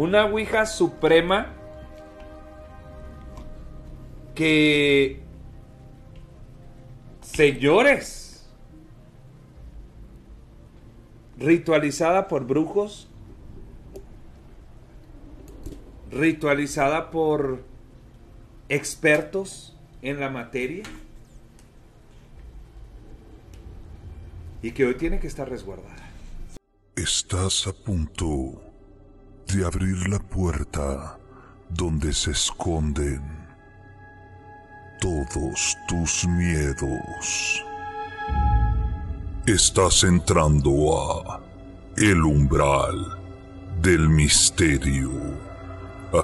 [0.00, 1.52] Una Ouija suprema
[4.34, 5.20] que...
[7.20, 8.48] Señores,
[11.36, 13.10] ritualizada por brujos,
[16.10, 17.62] ritualizada por
[18.70, 20.84] expertos en la materia
[24.62, 26.08] y que hoy tiene que estar resguardada.
[26.96, 28.69] Estás a punto
[29.52, 31.18] de abrir la puerta
[31.70, 33.22] donde se esconden
[35.00, 37.64] todos tus miedos.
[39.46, 41.40] Estás entrando a
[41.96, 43.18] el umbral
[43.80, 45.10] del misterio.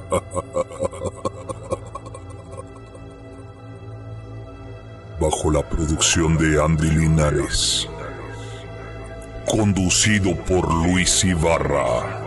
[5.21, 7.89] Bajo la producción de Andy Linares.
[9.49, 12.26] Conducido por Luis Ibarra.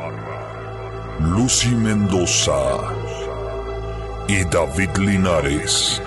[1.22, 2.96] Lucy Mendoza
[4.30, 6.02] y David Linares,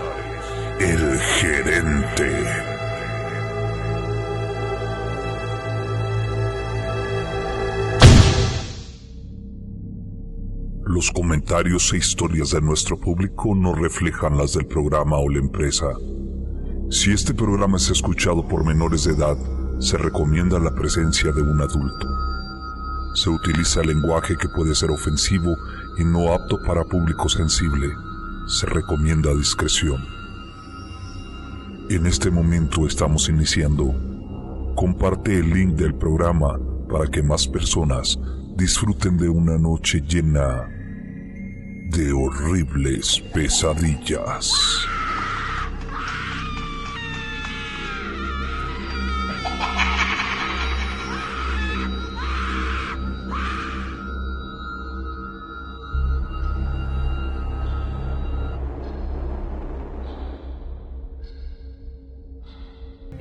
[0.81, 2.31] el gerente.
[10.87, 15.89] Los comentarios e historias de nuestro público no reflejan las del programa o la empresa.
[16.89, 19.37] Si este programa es escuchado por menores de edad,
[19.79, 22.32] se recomienda la presencia de un adulto.
[23.15, 25.55] Se utiliza lenguaje que puede ser ofensivo
[25.99, 27.89] y no apto para público sensible.
[28.47, 30.03] Se recomienda discreción.
[31.91, 33.95] En este momento estamos iniciando.
[34.75, 38.19] Comparte el link del programa para que más personas
[38.57, 40.69] disfruten de una noche llena
[41.91, 44.51] de horribles pesadillas.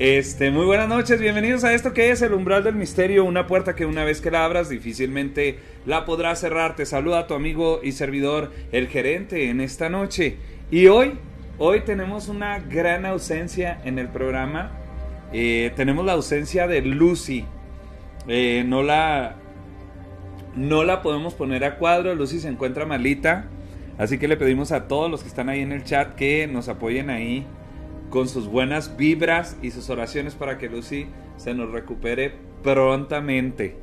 [0.03, 3.75] Este, muy buenas noches, bienvenidos a esto que es el umbral del misterio, una puerta
[3.75, 6.75] que una vez que la abras difícilmente la podrás cerrar.
[6.75, 10.37] Te saluda tu amigo y servidor, el gerente, en esta noche.
[10.71, 11.19] Y hoy,
[11.59, 14.71] hoy tenemos una gran ausencia en el programa.
[15.33, 17.45] Eh, tenemos la ausencia de Lucy.
[18.27, 19.35] Eh, no la,
[20.55, 22.15] no la podemos poner a cuadro.
[22.15, 23.49] Lucy se encuentra malita.
[23.99, 26.69] Así que le pedimos a todos los que están ahí en el chat que nos
[26.69, 27.45] apoyen ahí
[28.11, 31.07] con sus buenas vibras y sus oraciones para que Lucy
[31.37, 33.77] se nos recupere prontamente.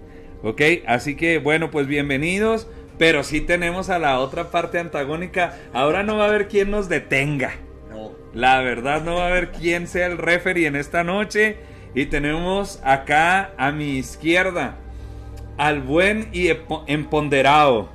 [0.44, 0.62] ¿Ok?
[0.86, 2.68] Así que bueno, pues bienvenidos.
[2.98, 5.56] Pero sí tenemos a la otra parte antagónica.
[5.72, 7.52] Ahora no va a haber quien nos detenga.
[7.90, 8.12] No.
[8.34, 11.56] La verdad no va a haber quien sea el referee en esta noche.
[11.94, 14.76] Y tenemos acá a mi izquierda
[15.56, 16.50] al buen y
[16.86, 17.88] emponderado.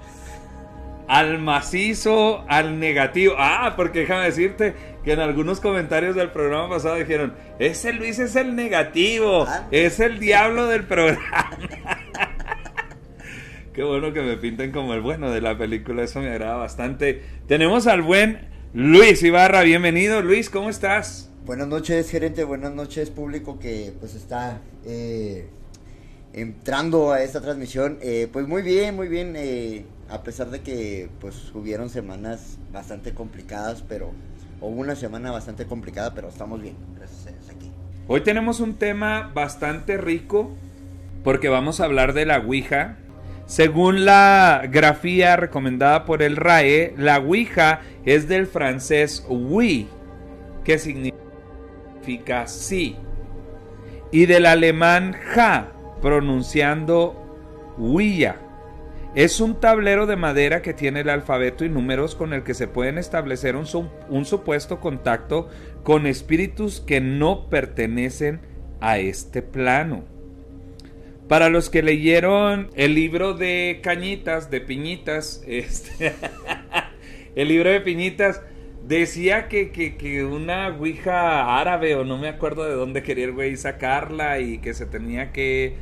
[1.07, 3.35] Al macizo, al negativo.
[3.37, 4.73] Ah, porque déjame decirte
[5.03, 9.67] que en algunos comentarios del programa pasado dijeron, ese Luis es el negativo, Ah.
[9.71, 11.49] es el diablo del programa.
[13.73, 17.23] Qué bueno que me pinten como el bueno de la película, eso me agrada bastante.
[17.47, 21.29] Tenemos al buen Luis Ibarra, bienvenido Luis, ¿cómo estás?
[21.45, 22.43] Buenas noches, gerente.
[22.43, 25.47] Buenas noches, público que pues está eh,
[26.33, 27.97] entrando a esta transmisión.
[28.01, 29.33] Eh, pues muy bien, muy bien.
[29.35, 34.11] eh, a pesar de que pues hubieron semanas bastante complicadas, pero
[34.63, 36.75] o una semana bastante complicada, pero estamos bien.
[36.95, 37.23] Gracias.
[38.07, 40.51] Hoy tenemos un tema bastante rico
[41.23, 42.97] porque vamos a hablar de la Ouija.
[43.45, 49.87] Según la grafía recomendada por el RAE, la Ouija es del francés oui,
[50.63, 52.95] que significa sí,
[54.11, 58.37] y del alemán ja, pronunciando Ouija.
[59.15, 62.67] Es un tablero de madera que tiene el alfabeto y números con el que se
[62.67, 65.49] pueden establecer un, su- un supuesto contacto
[65.83, 68.41] con espíritus que no pertenecen
[68.81, 70.03] a este plano.
[71.27, 76.13] Para los que leyeron el libro de Cañitas, de Piñitas, este,
[77.35, 78.41] el libro de Piñitas
[78.87, 83.31] decía que, que, que una ouija árabe o no me acuerdo de dónde quería el
[83.33, 85.75] güey sacarla y que se tenía que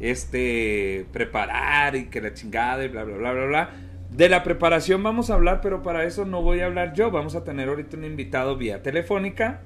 [0.00, 3.70] este preparar y que la chingada y bla bla bla bla bla.
[4.10, 7.10] De la preparación vamos a hablar, pero para eso no voy a hablar yo.
[7.10, 9.60] Vamos a tener ahorita un invitado vía telefónica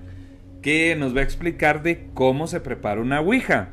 [0.60, 3.70] que nos va a explicar de cómo se prepara una ouija.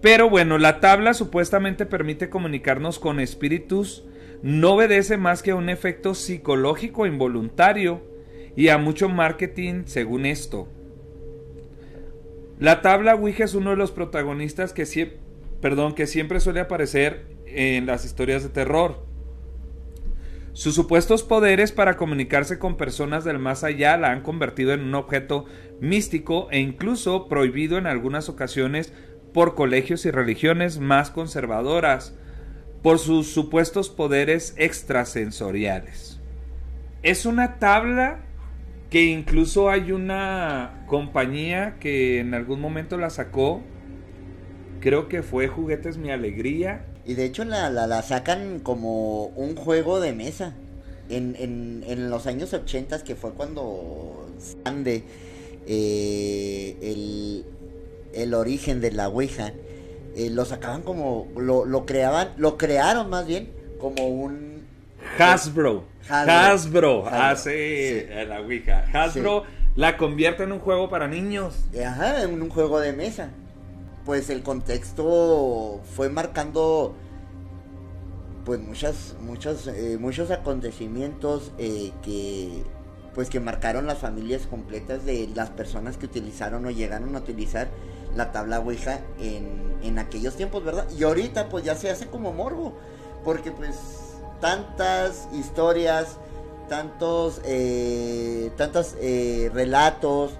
[0.00, 4.04] Pero bueno, la tabla supuestamente permite comunicarnos con espíritus,
[4.42, 8.02] no obedece más que a un efecto psicológico involuntario
[8.56, 10.66] y a mucho marketing según esto.
[12.58, 15.12] La tabla Ouija es uno de los protagonistas que, sie-
[15.62, 19.06] perdón, que siempre suele aparecer en las historias de terror.
[20.52, 24.94] Sus supuestos poderes para comunicarse con personas del más allá la han convertido en un
[24.94, 25.46] objeto
[25.80, 28.92] místico e incluso prohibido en algunas ocasiones
[29.32, 32.14] por colegios y religiones más conservadoras
[32.82, 36.20] por sus supuestos poderes extrasensoriales.
[37.02, 38.20] Es una tabla
[38.90, 43.62] que incluso hay una compañía que en algún momento la sacó,
[44.82, 46.84] creo que fue Juguetes Mi Alegría.
[47.06, 50.54] Y de hecho la, la, sacan como un juego de mesa.
[51.08, 51.36] En,
[51.86, 55.04] en, los años 80 que fue cuando Sande
[55.66, 57.44] eh, el,
[58.14, 59.52] el origen de la Ouija,
[60.16, 64.62] eh, lo sacaban como, lo, lo creaban, lo crearon más bien como un...
[65.18, 65.84] Hasbro.
[66.08, 68.86] Hasbro, hace la Ouija.
[68.92, 69.44] Hasbro
[69.74, 71.56] la convierte en un juego para niños.
[71.84, 73.30] Ajá, en un juego de mesa.
[74.04, 76.94] Pues el contexto fue marcando
[78.44, 82.64] pues muchas, muchos, eh, muchos acontecimientos eh, que
[83.14, 87.68] pues que marcaron las familias completas de las personas que utilizaron o llegaron a utilizar
[88.16, 90.86] la tabla Ouija en, en aquellos tiempos, ¿verdad?
[90.98, 92.72] Y ahorita pues ya se hace como morbo,
[93.22, 93.76] porque pues
[94.40, 96.16] tantas historias,
[96.68, 100.32] tantos, eh, tantos eh, relatos,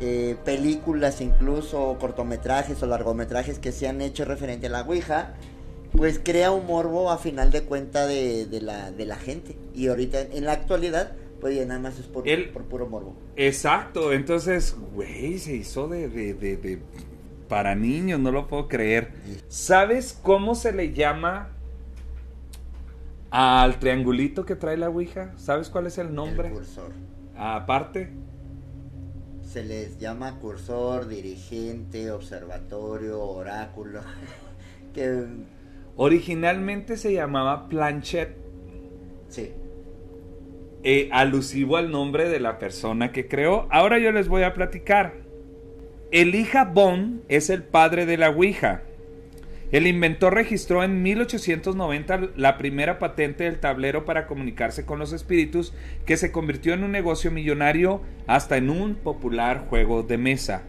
[0.00, 5.34] eh, películas incluso, cortometrajes o largometrajes que se han hecho referente a la Ouija,
[5.92, 9.56] pues crea un morbo a final de cuenta de, de, la, de la gente.
[9.74, 13.14] Y ahorita en la actualidad pues ya nada más es por, por puro morbo.
[13.36, 16.78] Exacto, entonces, güey, se hizo de, de, de,
[17.48, 19.12] para niños, no lo puedo creer.
[19.48, 21.50] ¿Sabes cómo se le llama
[23.30, 25.32] al triangulito que trae la Ouija?
[25.36, 26.48] ¿Sabes cuál es el nombre?
[26.48, 26.92] El cursor.
[27.36, 28.10] Aparte.
[29.46, 34.00] Se les llama cursor, dirigente, observatorio, oráculo.
[34.94, 35.24] que...
[35.96, 38.36] Originalmente se llamaba planchet.
[39.28, 39.52] Sí.
[40.82, 43.66] Eh, alusivo al nombre de la persona que creó.
[43.70, 45.14] Ahora yo les voy a platicar.
[46.10, 48.82] Elija Bond es el padre de la Ouija.
[49.72, 55.74] El inventor registró en 1890 la primera patente del tablero para comunicarse con los espíritus
[56.04, 60.62] que se convirtió en un negocio millonario hasta en un popular juego de mesa.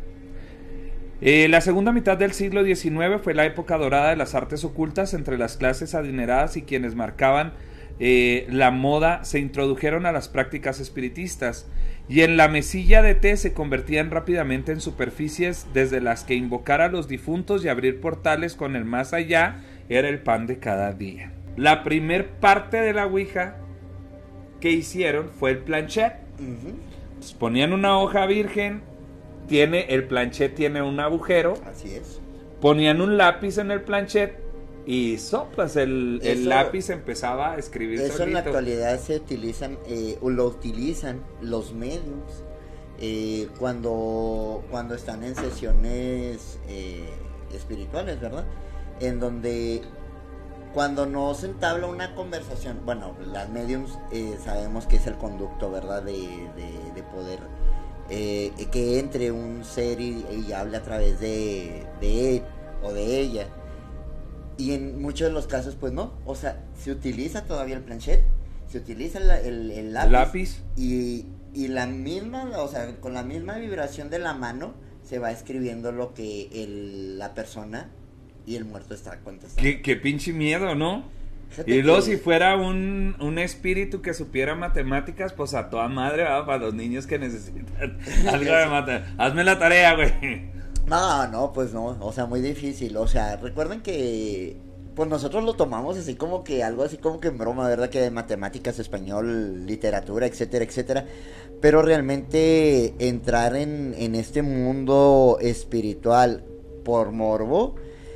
[1.22, 5.14] Eh, la segunda mitad del siglo XIX fue la época dorada de las artes ocultas
[5.14, 7.54] entre las clases adineradas y quienes marcaban
[8.00, 11.68] eh, la moda se introdujeron a las prácticas espiritistas
[12.10, 16.82] y en la mesilla de té se convertían rápidamente en superficies desde las que invocar
[16.82, 20.94] a los difuntos y abrir portales con el más allá era el pan de cada
[20.94, 21.34] día.
[21.58, 23.58] La primer parte de la Ouija
[24.62, 26.14] que hicieron fue el planchet.
[27.40, 28.82] ponían una hoja virgen,
[29.48, 31.56] tiene el planchet tiene un agujero.
[31.66, 32.22] Así es.
[32.62, 34.47] Ponían un lápiz en el planchet
[34.88, 40.18] y soplas el, el lápiz empezaba a escribir eso en la actualidad se utilizan eh,
[40.22, 42.46] lo utilizan los medios
[42.98, 47.10] eh, cuando cuando están en sesiones eh,
[47.54, 48.46] espirituales verdad
[49.02, 49.82] en donde
[50.74, 55.70] cuando no se entabla una conversación bueno las mediums eh, sabemos que es el conducto
[55.70, 56.14] verdad de,
[56.96, 57.40] de, poder
[58.08, 62.44] que entre un ser y, y hable a través de, de él
[62.82, 63.48] o de ella
[64.58, 66.14] y en muchos de los casos, pues no.
[66.26, 68.24] O sea, se utiliza todavía el planchet,
[68.68, 74.20] se utiliza el, lápiz, Y, y, la misma, o sea, con la misma vibración de
[74.20, 77.90] la mano, se va escribiendo lo que el, la persona
[78.46, 79.62] y el muerto está contestando.
[79.62, 81.16] Qué, qué pinche miedo, ¿no?
[81.66, 86.46] y luego si fuera un, un, espíritu que supiera matemáticas, pues a toda madre, ¿va?
[86.46, 89.14] para los niños que necesitan algo de matemáticas.
[89.18, 90.57] Hazme la tarea, güey.
[90.88, 92.96] No, no, pues no, o sea, muy difícil.
[92.98, 94.56] O sea, recuerden que
[94.96, 97.90] pues nosotros lo tomamos así como que algo así como que broma, ¿verdad?
[97.90, 101.06] Que de matemáticas, español, literatura, etcétera, etcétera.
[101.62, 106.44] Pero realmente entrar en, en este mundo espiritual
[106.84, 107.76] por morbo,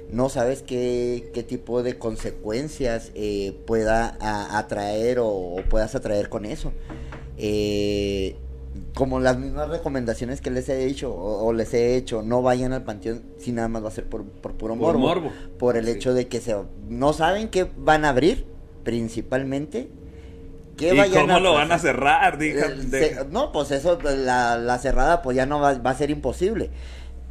[0.09, 4.17] no sabes qué, qué tipo de consecuencias eh, pueda
[4.57, 6.73] atraer o, o, puedas atraer con eso.
[7.37, 8.37] Eh,
[8.93, 12.83] como las mismas recomendaciones que les he dicho o, les he hecho, no vayan al
[12.83, 16.13] panteón si nada más va a ser por, por puro por morbo, Por el hecho
[16.13, 16.55] de que se,
[16.87, 18.45] no saben qué van a abrir,
[18.83, 19.89] principalmente.
[20.77, 22.41] ¿Qué ¿Y cómo lo van a cerrar?
[22.41, 26.69] Eh, no, pues eso, la, la cerrada pues ya no va, va a ser imposible.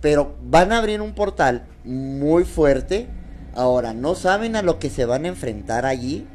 [0.01, 3.09] Pero van a abrir un portal muy fuerte.
[3.55, 6.27] Ahora, no saben a lo que se van a enfrentar allí,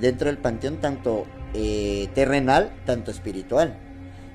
[0.00, 3.78] dentro del panteón, tanto eh, terrenal, tanto espiritual.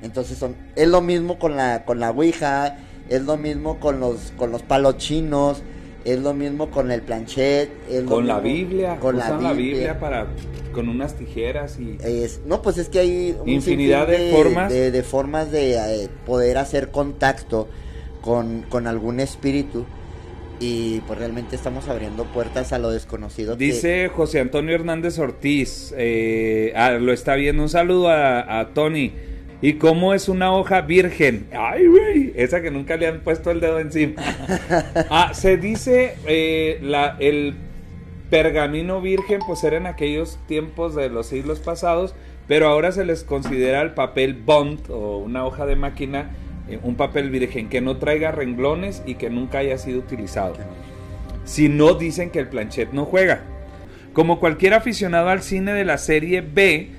[0.03, 2.77] Entonces son, es lo mismo con la, con la Ouija,
[3.09, 5.63] es lo mismo con los, con los palos chinos,
[6.05, 7.69] Es lo mismo con el planchet.
[8.05, 8.97] con la Biblia.
[8.99, 9.99] Con la Biblia.
[9.99, 10.27] para
[10.73, 15.51] con unas tijeras y es, no pues es que hay infinidad de, formas de, formas
[15.51, 17.69] de eh, poder hacer contacto
[18.21, 19.85] con, con algún espíritu
[20.59, 23.55] y pues realmente estamos abriendo puertas a lo desconocido.
[23.55, 29.13] Dice José Antonio Hernández Ortiz, eh, ah, lo está viendo, un saludo a, a Tony.
[29.63, 31.47] ¿Y cómo es una hoja virgen?
[31.57, 34.21] Ay, güey, esa que nunca le han puesto el dedo encima.
[35.09, 37.53] ah, se dice eh, la, el
[38.29, 42.13] pergamino virgen, pues era en aquellos tiempos de los siglos pasados,
[42.45, 46.31] pero ahora se les considera el papel bond o una hoja de máquina,
[46.67, 50.55] eh, un papel virgen que no traiga renglones y que nunca haya sido utilizado.
[51.45, 53.43] Si no dicen que el planchet no juega.
[54.11, 56.89] Como cualquier aficionado al cine de la serie B,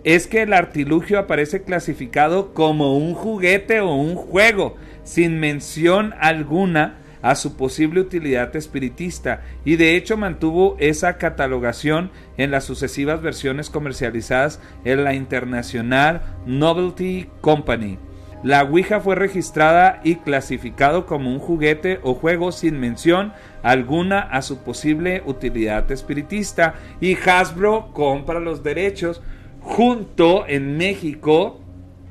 [0.03, 6.99] es que el artilugio aparece clasificado como un juguete o un juego, sin mención alguna
[7.21, 13.69] a su posible utilidad espiritista, y de hecho mantuvo esa catalogación en las sucesivas versiones
[13.69, 17.97] comercializadas en la Internacional Novelty Company.
[18.41, 24.41] La Ouija fue registrada y clasificado como un juguete o juego sin mención alguna a
[24.41, 29.21] su posible utilidad espiritista y Hasbro compra los derechos
[29.69, 31.59] junto en México,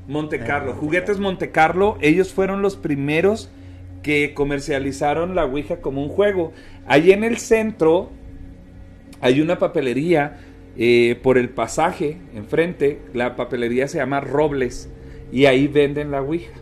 [0.07, 3.51] Monte Carlo, Juguetes Monte Carlo, ellos fueron los primeros
[4.05, 6.53] que comercializaron la Ouija como un juego.
[6.87, 8.11] Allí en el centro
[9.21, 10.39] hay una papelería
[10.77, 14.89] eh, por el pasaje enfrente, la papelería se llama Robles
[15.33, 16.55] y ahí venden la Ouija.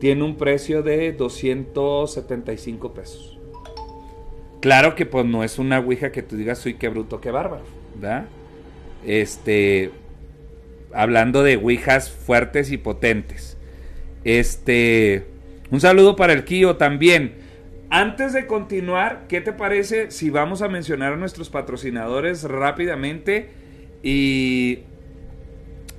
[0.00, 3.38] Tiene un precio de 275 pesos.
[4.60, 7.64] Claro que pues no es una Ouija que tú digas, soy qué bruto, qué bárbaro,
[7.94, 8.26] ¿verdad?
[9.06, 9.92] Este,
[10.94, 13.56] hablando de Ouijas fuertes y potentes.
[14.24, 15.26] Este,
[15.70, 17.34] un saludo para el Kio también.
[17.90, 23.50] Antes de continuar, ¿qué te parece si vamos a mencionar a nuestros patrocinadores rápidamente
[24.02, 24.80] y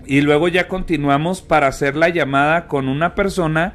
[0.08, 3.74] y luego ya continuamos para hacer la llamada con una persona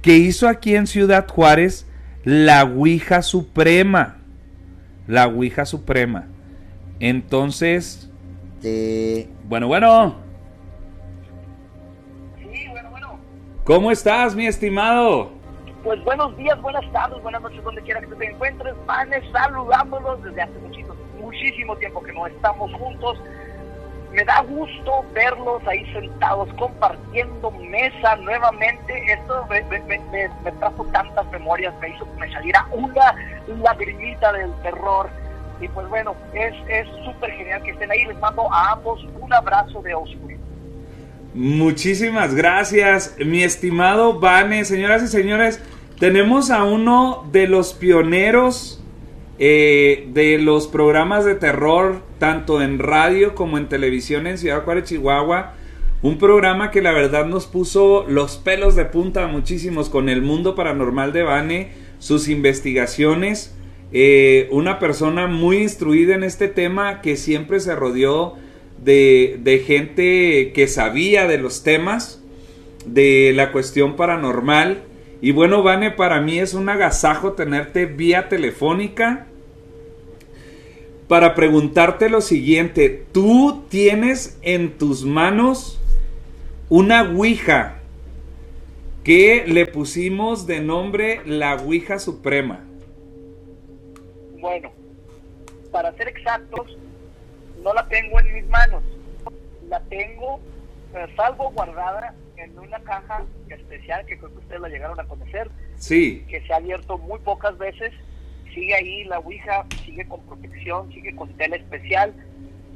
[0.00, 1.86] que hizo aquí en Ciudad Juárez
[2.24, 4.18] la Ouija Suprema.
[5.08, 6.26] La Ouija Suprema.
[7.00, 8.08] Entonces,
[9.48, 10.21] bueno, bueno.
[13.64, 15.30] ¿Cómo estás, mi estimado?
[15.84, 18.74] Pues buenos días, buenas tardes, buenas noches, donde quiera que te encuentres.
[18.86, 23.20] Vanes saludándolos desde hace muchísimo, muchísimo tiempo que no estamos juntos.
[24.10, 29.12] Me da gusto verlos ahí sentados compartiendo mesa nuevamente.
[29.12, 33.14] Esto me, me, trajo tantas memorias, me hizo que me saliera una
[33.62, 35.08] lagrimita del terror.
[35.60, 38.06] Y pues bueno, es súper genial que estén ahí.
[38.06, 40.41] Les mando a ambos un abrazo de oscuridad.
[41.34, 44.66] Muchísimas gracias, mi estimado Vane.
[44.66, 45.60] Señoras y señores,
[45.98, 48.84] tenemos a uno de los pioneros
[49.38, 54.84] eh, de los programas de terror, tanto en radio como en televisión en Ciudad Juárez,
[54.84, 55.54] Chihuahua.
[56.02, 60.54] Un programa que la verdad nos puso los pelos de punta muchísimos con el mundo
[60.54, 63.56] paranormal de Vane, sus investigaciones.
[63.90, 68.36] Eh, una persona muy instruida en este tema que siempre se rodeó
[68.84, 72.22] de, gente que sabía de los temas,
[72.84, 74.82] de la cuestión paranormal.
[75.20, 79.26] Y bueno, Vane, para mí es un agasajo tenerte vía telefónica
[81.08, 83.04] para preguntarte lo siguiente.
[83.12, 85.78] Tú tienes en tus manos
[86.68, 87.78] una Ouija
[89.04, 92.64] que le pusimos de nombre la Ouija Suprema.
[94.40, 94.72] Bueno,
[95.70, 96.76] para ser exactos,
[97.62, 98.82] no la tengo en mis manos.
[99.68, 100.40] La tengo
[100.94, 105.50] eh, salvo guardada en una caja especial que creo que ustedes la llegaron a conocer.
[105.76, 106.24] Sí.
[106.28, 107.92] Que se ha abierto muy pocas veces.
[108.52, 112.12] Sigue ahí la Ouija, sigue con protección, sigue con tela especial,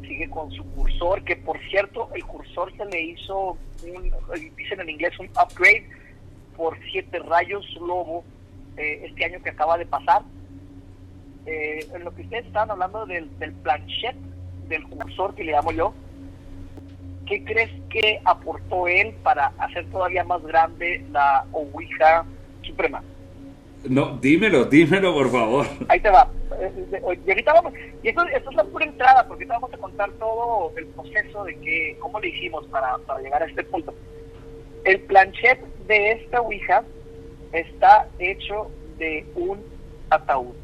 [0.01, 4.13] sigue con su cursor, que por cierto, el cursor se le hizo, un,
[4.57, 5.87] dicen en inglés, un upgrade
[6.57, 8.25] por siete rayos lobo
[8.79, 10.23] eh, este año que acaba de pasar.
[11.45, 14.17] Eh, en lo que ustedes estaban hablando del, del planchet,
[14.69, 15.95] del cursor que le llamo yo,
[17.27, 22.25] ¿qué crees que aportó él para hacer todavía más grande la Ouija
[22.63, 23.03] Suprema?
[23.89, 25.67] No, dímelo, dímelo, por favor.
[25.89, 26.29] Ahí te va.
[26.61, 29.79] Eh, y ahorita vamos, y esto, esto, es la pura entrada, porque ahorita vamos a
[29.79, 33.95] contar todo el proceso de que, cómo le hicimos para, para llegar a este punto.
[34.85, 36.85] El planchet de esta Ouija
[37.53, 39.61] está hecho de un
[40.11, 40.55] ataúd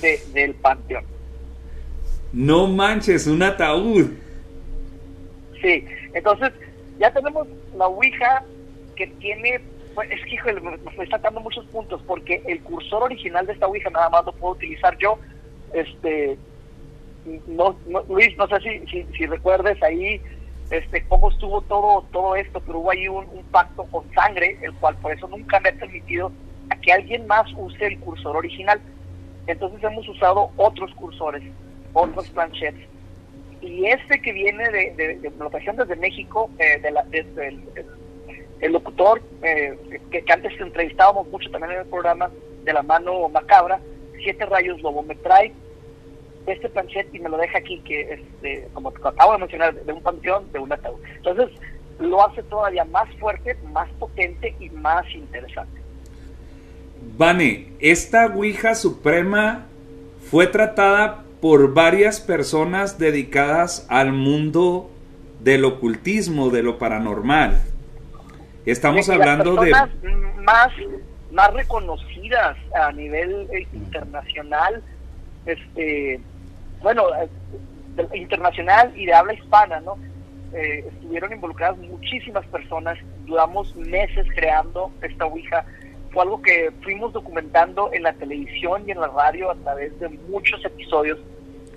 [0.00, 1.11] de, del panteón.
[2.32, 4.10] No manches, un ataúd.
[5.60, 5.84] Sí,
[6.14, 6.52] entonces
[6.98, 7.46] ya tenemos
[7.76, 8.44] la Ouija
[8.96, 9.60] que tiene,
[9.94, 13.66] pues, es que híjole, me, estoy sacando muchos puntos porque el cursor original de esta
[13.66, 15.18] Ouija nada más lo puedo utilizar yo.
[15.72, 16.38] Este,
[17.46, 17.76] no,
[18.08, 20.20] Luis, no sé si, si, si, recuerdes ahí
[20.70, 24.72] este cómo estuvo todo todo esto, pero hubo ahí un, un, pacto con sangre, el
[24.74, 26.32] cual por eso nunca me ha permitido
[26.70, 28.80] a que alguien más use el cursor original.
[29.46, 31.42] Entonces hemos usado otros cursores,
[31.92, 32.78] otros planchets.
[33.60, 35.30] Y este que viene de, de, de
[35.76, 37.48] desde México, eh, de la, desde
[38.60, 39.78] el, locutor, eh,
[40.10, 42.30] que, que, antes entrevistábamos mucho también en el programa,
[42.64, 43.80] de la mano macabra,
[44.22, 45.52] Siete Rayos Lobo, me trae
[46.46, 50.02] este planchet y me lo deja aquí, que es, como acabo de mencionar, de un
[50.02, 51.00] panteón, de un ataúd.
[51.16, 51.50] Entonces
[51.98, 55.80] lo hace todavía más fuerte, más potente y más interesante.
[57.16, 59.66] Vane, esta Ouija Suprema
[60.30, 64.92] fue tratada por varias personas dedicadas al mundo
[65.40, 67.60] del ocultismo, de lo paranormal.
[68.64, 69.72] Estamos hablando de...
[69.72, 70.70] Más,
[71.32, 74.84] más reconocidas a nivel eh, internacional,
[75.44, 76.20] este,
[76.80, 77.28] bueno, eh,
[78.14, 79.98] internacional y de habla hispana, ¿no?
[80.54, 82.96] Eh, estuvieron involucradas muchísimas personas,
[83.26, 85.64] duramos meses creando esta Ouija
[86.12, 90.08] fue algo que fuimos documentando en la televisión y en la radio a través de
[90.08, 91.18] muchos episodios,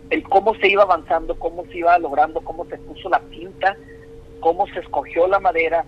[0.10, 3.78] el cómo se iba avanzando, cómo se iba logrando, cómo se puso la pinta,
[4.42, 5.86] cómo se escogió la madera,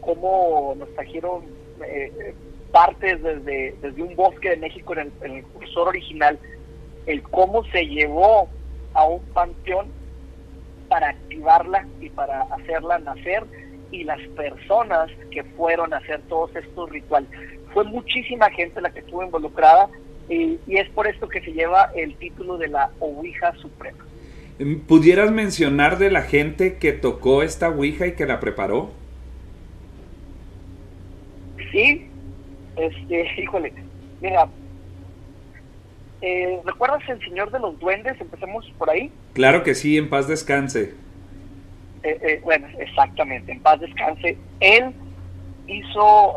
[0.00, 1.42] cómo nos trajeron
[1.84, 2.34] eh,
[2.70, 6.38] partes desde, desde un bosque de México en el, en el cursor original,
[7.06, 8.48] el cómo se llevó
[8.94, 9.88] a un panteón
[10.88, 13.44] para activarla y para hacerla nacer
[13.90, 17.30] y las personas que fueron a hacer todos estos rituales
[17.72, 19.88] fue muchísima gente la que estuvo involucrada
[20.28, 24.04] y, es por esto que se lleva el título de la Ouija Suprema.
[24.58, 28.90] Em, ¿Pudieras mencionar de la gente que tocó esta Ouija y que la preparó?
[31.72, 32.08] Sí,
[32.76, 33.72] este, híjole,
[34.20, 34.48] mira,
[36.22, 38.20] eh, ¿recuerdas el Señor de los Duendes?
[38.20, 39.10] Empecemos por ahí.
[39.32, 40.94] Claro que sí, en paz descanse.
[42.02, 44.38] Eh, eh, bueno, exactamente, en paz descanse.
[44.60, 44.92] Él
[45.66, 46.36] hizo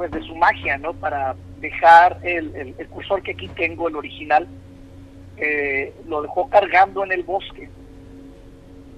[0.00, 0.94] pues de su magia, ¿no?
[0.94, 4.48] Para dejar el, el, cursor que aquí tengo, el original,
[5.36, 7.68] eh, lo dejó cargando en el bosque,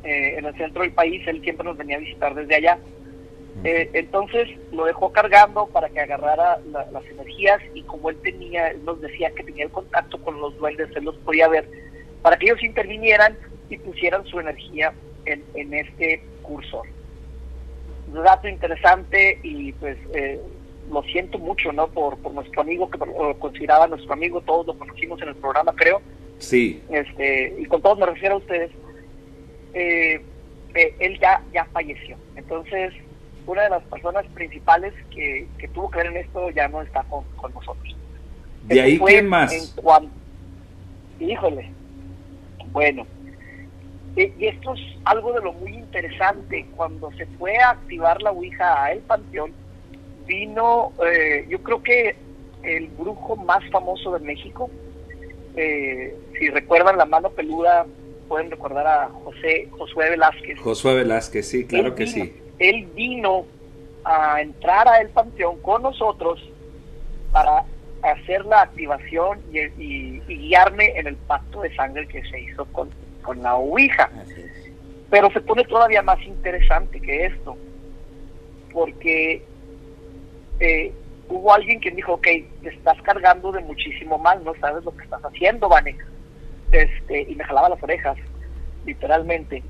[0.05, 2.79] eh, en el centro del país, él siempre nos venía a visitar desde allá.
[3.65, 8.85] Eh, entonces lo dejó cargando para que agarrara las energías y como él tenía, él
[8.85, 11.69] nos decía que tenía el contacto con los duendes, él los podía ver,
[12.23, 13.37] para que ellos intervinieran
[13.69, 14.93] y pusieran su energía
[15.25, 16.87] en, en este cursor.
[18.13, 20.41] dato interesante y pues eh,
[20.91, 21.89] lo siento mucho, ¿no?
[21.89, 22.99] Por, por nuestro amigo, que
[23.39, 26.01] consideraba nuestro amigo, todos lo conocimos en el programa, creo.
[26.39, 26.83] Sí.
[26.91, 28.71] Este, y con todos me refiero a ustedes.
[29.75, 30.21] Eh,
[30.75, 32.17] eh, él ya, ya falleció.
[32.37, 32.93] Entonces,
[33.47, 37.03] una de las personas principales que, que tuvo que ver en esto ya no está
[37.05, 37.97] con, con nosotros.
[38.65, 39.53] ¿De ahí quién más?
[39.53, 40.11] En
[41.29, 41.71] híjole,
[42.73, 43.07] bueno,
[44.17, 46.67] y esto es algo de lo muy interesante.
[46.77, 49.53] Cuando se fue a activar la Ouija a El Panteón,
[50.33, 52.17] vino, eh, yo creo que
[52.63, 54.71] el brujo más famoso de México.
[55.57, 57.87] Eh, si recuerdan la mano peluda,
[58.29, 60.59] pueden recordar a José Josué Velázquez.
[60.59, 62.35] Josué Velázquez, sí, claro que sí.
[62.59, 63.45] Él vino
[64.05, 66.41] a entrar a el panteón con nosotros
[67.31, 67.65] para
[68.03, 72.89] hacer la activación y, guiarme en el pacto de sangre que se hizo con,
[73.23, 74.11] con la Ouija.
[75.11, 77.57] Pero se pone todavía más interesante que esto,
[78.73, 79.45] porque
[80.63, 80.93] eh,
[81.29, 82.27] hubo alguien que dijo, ok,
[82.63, 85.97] te estás cargando de muchísimo mal, no sabes lo que estás haciendo, Vane.
[86.71, 88.17] Este, y me jalaba las orejas,
[88.87, 89.65] literalmente.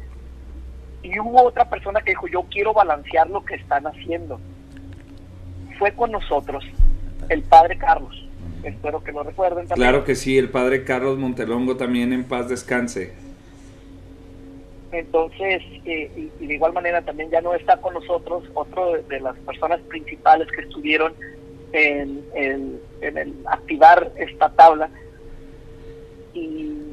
[1.02, 4.38] Y hubo otra persona que dijo, yo quiero balancear lo que están haciendo.
[5.78, 6.62] Fue con nosotros
[7.30, 8.28] el padre Carlos.
[8.62, 9.88] Espero que lo recuerden también.
[9.88, 13.14] Claro que sí, el padre Carlos Montelongo también en paz descanse.
[14.92, 19.36] Entonces, eh, y, de igual manera también ya no está con nosotros otro de, las
[19.38, 21.14] personas principales que estuvieron
[21.72, 22.22] en,
[23.00, 24.90] el activar esta tabla.
[26.34, 26.92] Y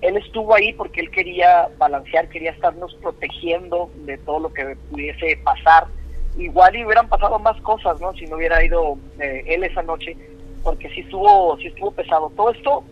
[0.00, 5.40] él estuvo ahí porque él quería balancear, quería estarnos protegiendo de todo lo que pudiese
[5.42, 5.88] pasar
[6.36, 8.14] igual y hubieran pasado más cosas, ¿no?
[8.14, 10.16] Si no hubiera ido eh, él esa noche,
[10.62, 12.30] porque sí estuvo, sí estuvo pesado.
[12.36, 12.84] Todo esto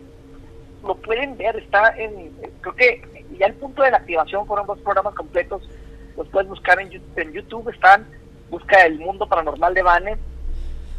[0.84, 4.78] lo pueden ver, está en, creo que ya el punto de la activación fueron dos
[4.80, 5.68] programas completos,
[6.16, 8.06] los puedes buscar en, en YouTube, están,
[8.50, 10.16] busca el mundo paranormal de Bane,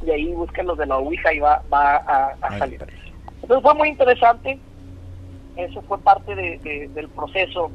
[0.05, 2.85] y ahí busca los de la Ouija y va, va a, salir.
[3.41, 4.59] Entonces fue muy interesante,
[5.55, 7.71] eso fue parte de, del proceso.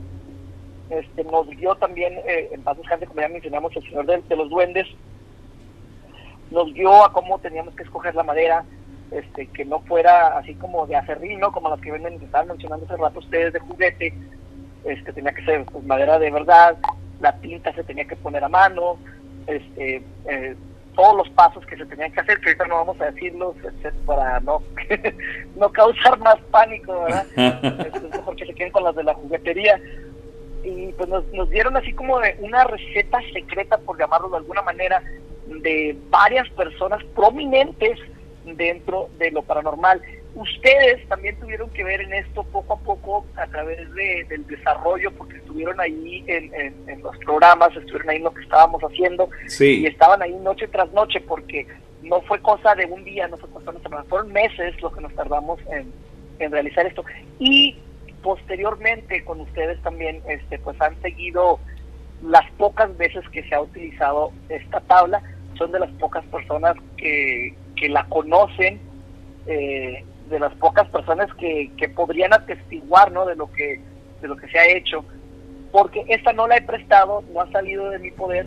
[0.91, 4.51] Este, nos dio también, eh, en paz descanse, como ya mencionamos, el señor de, los
[4.51, 4.87] duendes,
[6.51, 8.65] nos dio a cómo teníamos que escoger la madera,
[9.11, 11.51] este, que no fuera así como de acerrín, ¿no?
[11.51, 14.15] Como las que venden, estaban mencionando hace rato ustedes de juguete,
[14.85, 16.77] este, tenía que ser pues, madera de verdad,
[17.21, 18.99] la tinta se tenía que poner a mano,
[19.47, 20.57] este, eh,
[20.95, 23.55] todos los pasos que se tenían que hacer, que ahorita no vamos a decirlos
[24.05, 24.63] para no,
[25.57, 27.27] no causar más pánico, ¿verdad?
[28.25, 29.81] porque se queden con las de la juguetería.
[30.65, 34.63] Y pues nos, nos dieron así como de una receta secreta, por llamarlo de alguna
[34.63, 35.03] manera,
[35.47, 37.99] de varias personas prominentes
[38.45, 40.01] dentro de lo paranormal
[40.35, 45.11] ustedes también tuvieron que ver en esto poco a poco a través de, del desarrollo,
[45.13, 49.29] porque estuvieron ahí en, los programas, estuvieron ahí en lo que estábamos haciendo
[49.61, 51.67] y estaban ahí noche tras noche, porque
[52.03, 54.93] no fue cosa de un día, no fue cosa de una semana, fueron meses lo
[54.93, 55.93] que nos tardamos en,
[56.51, 57.05] realizar esto.
[57.39, 57.77] Y
[58.23, 61.61] posteriormente con ustedes también, este, pues han seguido
[62.23, 65.23] las pocas veces que se ha utilizado esta tabla,
[65.57, 68.81] son de las pocas personas que, que la conocen.
[69.47, 73.27] Eh, de las pocas personas que, que podrían atestiguar ¿no?
[73.27, 73.81] de lo que
[74.21, 75.05] de lo que se ha hecho
[75.71, 78.47] porque esta no la he prestado no ha salido de mi poder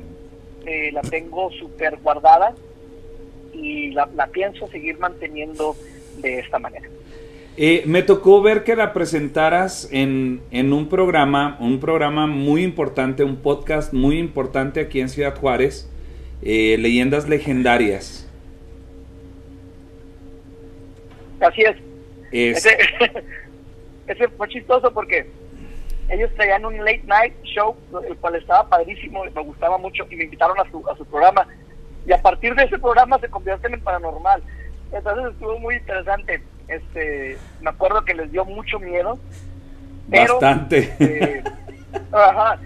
[0.66, 2.54] eh, la tengo súper guardada
[3.54, 5.76] y la, pienso seguir manteniendo
[6.18, 6.88] de esta manera
[7.58, 13.24] eh, me tocó ver que la presentaras en, en un programa, un programa muy importante,
[13.24, 15.90] un podcast muy importante aquí en Ciudad Juárez,
[16.42, 18.25] eh, Leyendas Legendarias.
[21.40, 21.76] Así es.
[24.08, 25.30] Ese, fue chistoso porque
[26.10, 27.76] ellos traían un late night show,
[28.08, 31.48] el cual estaba padrísimo, me gustaba mucho y me invitaron a su, a su programa.
[32.06, 34.44] Y a partir de ese programa se convierten en paranormal.
[34.92, 36.44] Entonces estuvo muy interesante.
[36.68, 39.18] Este, me acuerdo que les dio mucho miedo.
[40.08, 40.94] Bastante.
[41.00, 41.44] Eh,
[42.12, 42.60] ajá,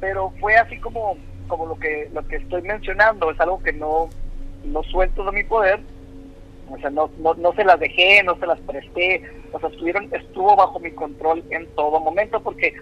[0.00, 4.10] pero fue así como, como lo que lo que estoy mencionando, es algo que no,
[4.64, 5.80] no suelto de mi poder
[6.70, 10.08] o sea, no, no, no se las dejé, no se las presté, o sea, estuvieron,
[10.12, 12.74] estuvo bajo mi control en todo momento porque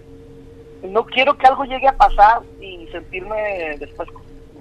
[0.82, 4.08] no quiero que algo llegue a pasar y sentirme después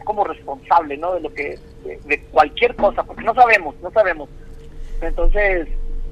[0.04, 1.14] como responsable, ¿no?
[1.14, 4.30] De lo que, de, cualquier cosa, porque no sabemos, no sabemos.
[5.02, 5.68] Entonces,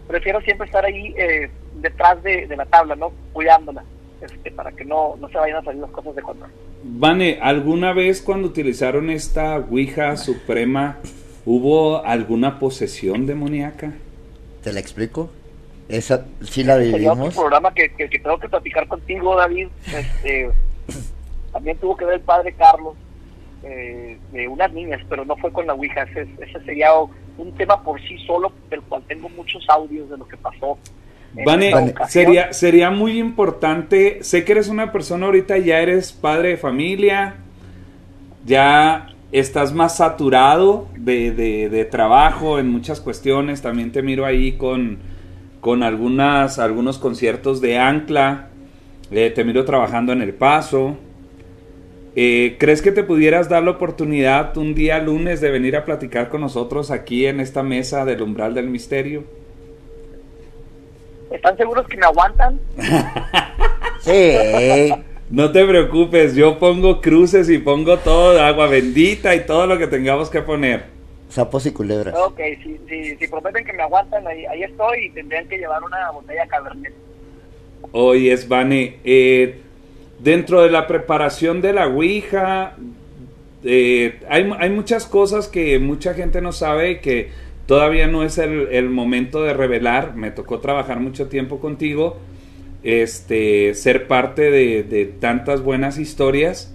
[0.07, 3.13] prefiero siempre estar ahí eh, detrás de, de, la tabla, ¿no?
[3.31, 3.83] Cuidándola,
[4.21, 6.49] este, para que no, no se vayan a salir las cosas de control.
[6.83, 10.99] Vane, ¿alguna vez cuando utilizaron esta Ouija Suprema
[11.45, 13.93] ¿Hubo alguna posesión demoníaca?
[14.63, 15.29] ¿Te la explico?
[15.89, 17.19] Esa sí la vivimos.
[17.19, 19.67] un programa que, que, tengo que platicar contigo, David.
[19.93, 20.49] Este,
[21.51, 22.95] también tuvo que ver el padre Carlos
[23.63, 26.03] eh, de unas niñas, pero no fue con la Ouija.
[26.03, 26.89] Ese, sería
[27.37, 30.77] un tema por sí solo, del cual tengo muchos audios de lo que pasó.
[31.45, 36.57] Vane, sería, sería muy importante, sé que eres una persona ahorita, ya eres padre de
[36.57, 37.37] familia,
[38.45, 43.61] ya estás más saturado de, de, trabajo en muchas cuestiones.
[43.61, 44.99] También te miro ahí con,
[45.59, 48.49] con algunas, algunos conciertos de ancla.
[49.11, 50.97] Eh, te miro trabajando en El Paso.
[52.15, 56.29] Eh, ¿Crees que te pudieras dar la oportunidad un día lunes de venir a platicar
[56.29, 59.23] con nosotros aquí en esta mesa del umbral del misterio?
[61.31, 62.59] ¿Están seguros que me aguantan?
[64.01, 64.93] sí.
[65.33, 69.87] No te preocupes, yo pongo cruces y pongo todo, agua bendita y todo lo que
[69.87, 70.83] tengamos que poner.
[71.27, 72.13] Sapos y culebras.
[72.15, 72.39] Ok,
[72.87, 76.93] si, si, prometen que me aguantan, ahí, estoy y tendrían que llevar una botella Cabernet.
[77.93, 79.55] Oye, Svane, eh,
[80.19, 82.75] dentro de la preparación de la Ouija,
[83.63, 87.31] eh, hay, hay, muchas cosas que mucha gente no sabe y que
[87.65, 90.15] todavía no es el, el momento de revelar.
[90.15, 92.19] Me tocó trabajar mucho tiempo contigo
[92.83, 96.73] este, ser parte de, tantas buenas historias.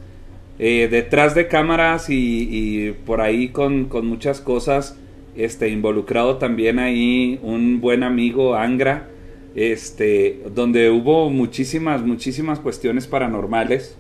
[0.58, 4.98] Eh, detrás de cámaras y, por ahí con, muchas cosas,
[5.36, 9.08] este, involucrado también ahí un buen amigo, Angra,
[9.54, 13.96] este, donde hubo muchísimas, muchísimas cuestiones paranormales.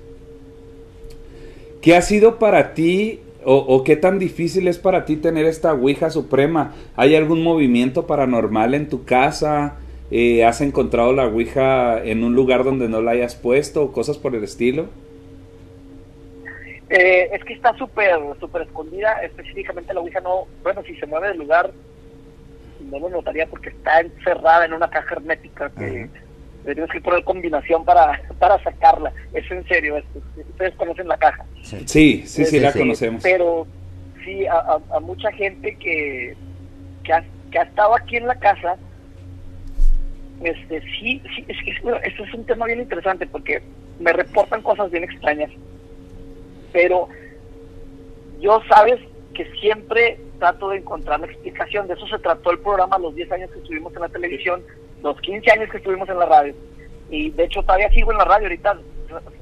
[1.80, 5.72] ¿Qué ha sido para ti o, o, qué tan difícil es para ti tener esta
[5.72, 6.74] Ouija Suprema?
[6.96, 9.76] ¿Hay algún movimiento paranormal en tu casa?
[10.10, 14.16] Eh, ¿Has encontrado la Ouija en un lugar donde no la hayas puesto o cosas
[14.16, 14.88] por el estilo?
[16.88, 21.28] Eh, es que está súper súper escondida, específicamente la Ouija no, bueno, si se mueve
[21.28, 21.70] del lugar,
[22.90, 26.08] no lo notaría porque está encerrada en una caja hermética que
[26.64, 29.12] tienes que poner combinación para, para sacarla.
[29.32, 30.02] Es en serio,
[30.36, 31.44] ustedes conocen la caja.
[31.62, 33.22] Sí, sí, sí, la conocemos.
[33.22, 33.66] Pero
[34.24, 36.36] sí, a, a, mucha gente que,
[37.04, 38.76] que ha, que, ha, estado aquí en la casa,
[40.42, 41.70] este sí, sí es que
[42.04, 43.62] esto es un tema bien interesante porque
[43.98, 45.50] me reportan cosas bien extrañas
[46.72, 47.08] pero
[48.40, 49.00] yo sabes
[49.34, 51.86] que siempre trato de encontrar la explicación.
[51.86, 54.62] De eso se trató el programa los 10 años que estuvimos en la televisión,
[55.02, 56.54] los 15 años que estuvimos en la radio.
[57.10, 58.78] Y de hecho todavía sigo en la radio ahorita,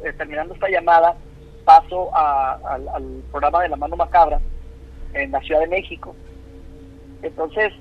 [0.04, 1.16] eh, terminando esta llamada,
[1.64, 4.40] paso al, programa de La Mano Macabra
[5.14, 6.14] en la Ciudad de México.
[7.22, 7.72] Entonces,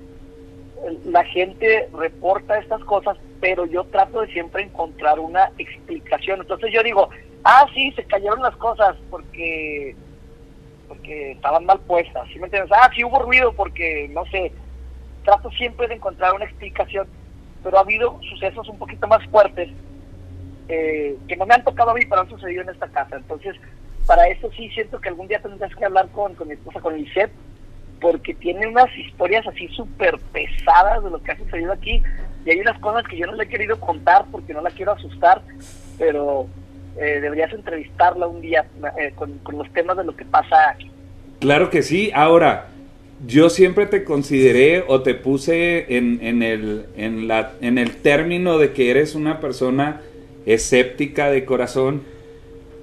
[1.06, 6.41] la gente reporta estas cosas, pero yo trato de siempre encontrar una explicación.
[6.41, 7.10] Entonces yo digo,
[7.43, 9.95] ah, sí, se cayeron las cosas porque
[10.88, 12.71] porque estaban mal puestas, ¿sí me entiendes?
[12.71, 14.52] Ah, sí hubo ruido porque, no sé,
[15.24, 17.08] trato siempre de encontrar una explicación,
[17.63, 19.69] pero ha habido sucesos un poquito más fuertes
[20.67, 23.15] eh, que no me han tocado a mí, pero han sucedido en esta casa.
[23.15, 23.56] Entonces,
[24.06, 26.95] para eso sí siento que algún día tendrás que hablar con, con mi esposa, con
[26.95, 27.32] Lisette,
[28.06, 32.04] porque tiene unas historias así súper pesadas de lo que ha sucedido aquí,
[32.46, 34.91] y hay unas cosas que yo no le he querido contar porque no la quiero
[34.91, 35.41] asustar,
[35.98, 36.46] pero
[37.02, 38.63] eh, deberías entrevistarla un día
[39.00, 40.91] eh, con, los temas de lo que pasa aquí.
[41.39, 42.12] Claro que sí.
[42.13, 42.68] Ahora,
[43.26, 48.60] yo siempre te consideré o te puse en, en, el, en, la, en el término
[48.60, 50.02] de que eres una persona
[50.46, 52.04] escéptica de corazón.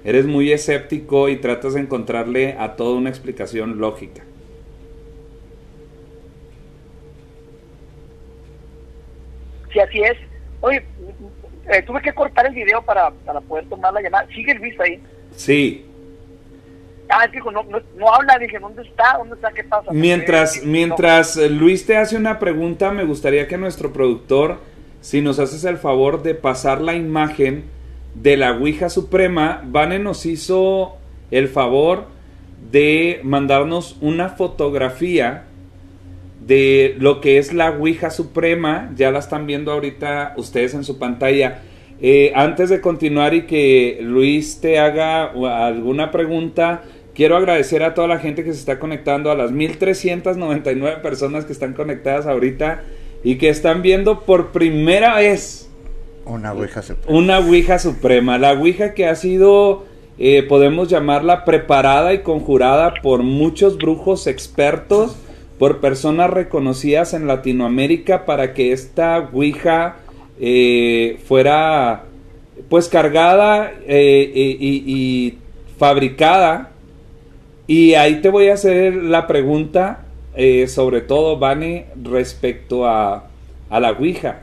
[0.03, 4.25] Eres muy escéptico y tratas de encontrarle a todo una explicación lógica.
[9.73, 10.17] Sí, así es.
[10.61, 10.85] Oye,
[11.69, 14.27] eh, tuve que cortar el video para, para poder tomar la llamada.
[14.27, 15.01] ¿Sigue visto ahí?
[15.35, 15.85] Sí.
[17.09, 19.17] Ah, dijo, no, no, habla, dije, ¿dónde está?
[19.17, 19.51] ¿Dónde está?
[19.51, 19.91] ¿Qué pasa?
[19.91, 24.59] Mientras, mientras Luis te hace una pregunta, me gustaría que nuestro productor,
[25.01, 27.65] si nos haces el favor de pasar la imagen
[28.15, 30.97] de la Ouija Suprema, Vane nos hizo
[31.29, 32.05] el favor
[32.71, 35.45] de mandarnos una fotografía
[36.45, 38.91] de lo que es la Ouija Suprema.
[38.95, 41.61] Ya la están viendo ahorita ustedes en su pantalla.
[42.01, 45.31] Eh, antes de continuar y que Luis te haga
[45.65, 46.83] alguna pregunta,
[47.15, 51.53] quiero agradecer a toda la gente que se está conectando, a las 1399 personas que
[51.53, 52.81] están conectadas ahorita
[53.23, 55.69] y que están viendo por primera vez
[56.25, 57.17] una Ouija Suprema.
[57.17, 58.37] Una Ouija Suprema.
[58.37, 59.85] La Ouija que ha sido,
[60.17, 65.17] eh, podemos llamarla, preparada y conjurada por muchos brujos expertos
[65.59, 69.97] por personas reconocidas en Latinoamérica para que esta Ouija
[70.39, 72.05] eh, fuera
[72.69, 75.37] pues cargada eh, y,
[75.77, 76.71] fabricada.
[77.67, 83.27] Y ahí te voy a hacer la pregunta, eh, sobre todo, Vane, respecto a,
[83.69, 84.41] a la Ouija.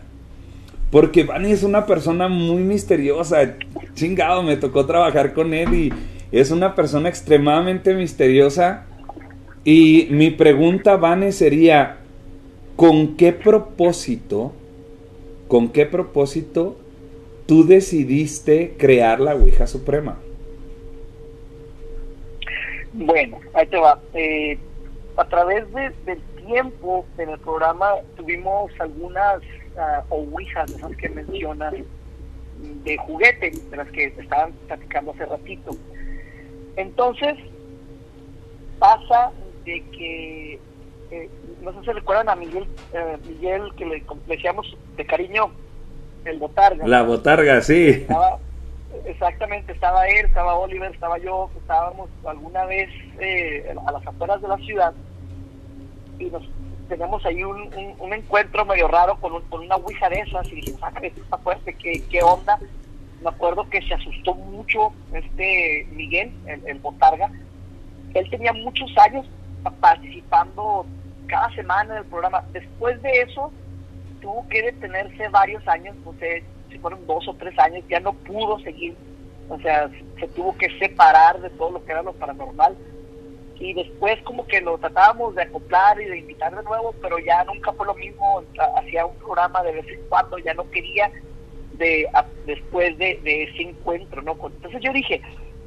[0.90, 3.56] Porque Vane es una persona muy misteriosa.
[3.94, 5.92] Chingado, me tocó trabajar con él y
[6.32, 8.86] es una persona extremadamente misteriosa
[9.64, 11.98] y mi pregunta, Vane, sería,
[12.76, 14.52] ¿con qué propósito,
[15.48, 16.76] con qué propósito
[17.46, 20.18] tú decidiste crear la Ouija Suprema?
[22.92, 24.00] Bueno, ahí te va.
[24.14, 24.58] Eh,
[25.16, 29.42] a través del tiempo en el programa tuvimos algunas
[29.76, 31.74] uh, ouijas, esas que mencionas,
[32.84, 35.70] de juguete, de las que estaban platicando hace ratito.
[36.76, 37.34] Entonces,
[38.78, 39.32] pasa
[39.64, 40.60] de que,
[41.10, 41.30] eh,
[41.62, 45.50] no sé si recuerdan a Miguel, eh, Miguel que le, decíamos de cariño
[46.24, 46.86] el Botarga.
[46.86, 48.06] La Botarga, sí.
[49.06, 54.48] exactamente, estaba él, estaba Oliver, estaba yo, estábamos alguna vez eh, a las afueras de
[54.48, 54.92] la ciudad
[56.18, 56.42] y nos
[56.88, 60.74] tenemos ahí un, un, encuentro medio raro con, con una ouija de esas y dije,
[60.82, 62.58] ah, esto está fuerte, ¿qué, ¿qué onda?
[63.22, 67.30] Me acuerdo que se asustó mucho este Miguel, el, el Botarga.
[68.14, 69.26] Él tenía muchos años
[69.80, 70.86] participando
[71.26, 72.44] cada semana en el programa.
[72.52, 73.52] Después de eso,
[74.20, 78.12] tuvo que detenerse varios años, no sé si fueron dos o tres años, ya no
[78.12, 78.96] pudo seguir,
[79.48, 82.76] o sea, se tuvo que separar de todo lo que era lo paranormal.
[83.58, 87.44] Y después como que lo tratábamos de acoplar y de invitar de nuevo, pero ya
[87.44, 88.42] nunca fue lo mismo,
[88.76, 91.10] hacía un programa de vez en cuando, ya no quería
[91.74, 92.06] de
[92.46, 94.32] después de, de ese encuentro, ¿no?
[94.32, 95.20] Entonces yo dije,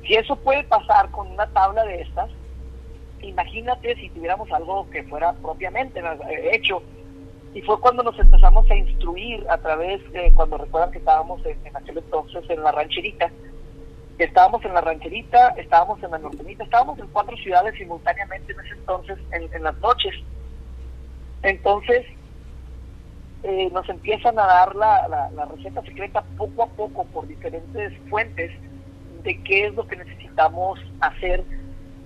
[0.06, 2.30] si eso puede pasar con una tabla de estas,
[3.24, 6.82] imagínate si tuviéramos algo que fuera propiamente eh, hecho.
[7.54, 11.58] Y fue cuando nos empezamos a instruir a través, de, cuando recuerdan que estábamos en,
[11.76, 13.32] aquel entonces en la rancherita,
[14.18, 18.74] estábamos en la rancherita, estábamos en la nortenita, estábamos en cuatro ciudades simultáneamente en ese
[18.76, 20.16] entonces, en, las noches.
[21.44, 22.06] Entonces,
[23.44, 28.52] eh, nos empiezan a dar la, la, receta secreta poco a poco por diferentes fuentes
[29.24, 31.44] de qué es lo que necesitamos hacer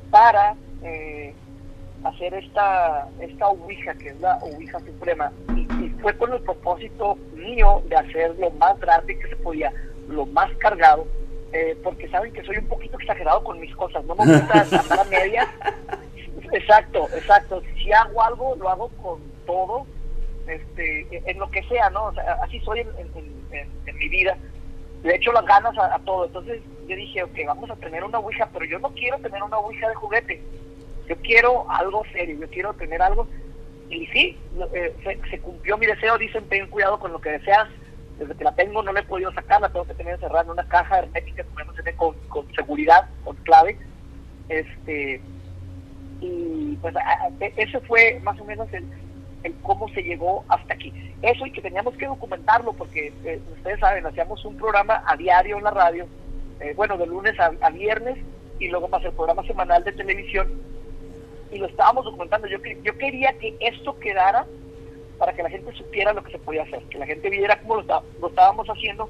[0.10, 1.34] para eh,
[2.04, 5.32] hacer esta, esta Ouija, que es la Ouija Suprema.
[5.56, 9.72] Y, y, fue con el propósito mío de hacer lo más grande que se podía,
[10.08, 11.06] lo más cargado,
[11.54, 15.00] eh, porque saben que soy un poquito exagerado con mis cosas, no me gusta andar
[15.00, 15.48] a medias.
[16.52, 17.62] Exacto, exacto.
[17.78, 19.86] Si hago algo, lo hago con todo,
[20.48, 22.14] este, en lo que sea, ¿no?
[22.42, 24.38] así soy en, mi vida.
[25.04, 26.26] Le echo las ganas a, todo.
[26.26, 29.58] Entonces yo dije, ok, vamos a tener una ouija, pero yo no quiero tener una
[29.58, 30.42] ouija de juguete.
[31.08, 33.28] Yo quiero algo serio, yo quiero tener algo.
[33.90, 34.38] Y sí,
[34.74, 34.94] eh,
[35.30, 36.18] se, cumplió mi deseo.
[36.18, 37.68] Dicen, ten cuidado con lo que deseas
[38.20, 40.50] desde que la tengo no la he podido sacar, la tengo que tener encerrada en
[40.50, 43.78] una caja hermética que con, con seguridad, con clave.
[44.50, 45.22] Este,
[46.20, 46.96] y pues
[47.40, 48.86] e, ese fue más o menos el,
[49.44, 50.94] el, cómo se llegó hasta aquí.
[51.22, 55.58] Eso y que teníamos que documentarlo porque eh, ustedes saben, hacíamos un programa a diario
[55.58, 56.08] en la radio,
[56.60, 58.18] eh, bueno, de lunes a, a, viernes
[58.60, 60.48] y luego más el programa semanal de televisión
[61.52, 62.48] y lo estábamos documentando.
[62.48, 64.46] Yo, yo quería que esto quedara
[65.18, 67.82] para que la gente supiera lo que se podía hacer, que la gente viera cómo
[67.82, 69.10] lo, estábamos haciendo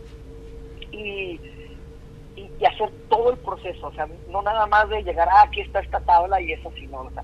[0.91, 1.39] y,
[2.35, 5.79] y, hacer todo el proceso, o sea, no nada más de llegar, ah, aquí está
[5.79, 7.23] esta tabla y eso, sino, o sea,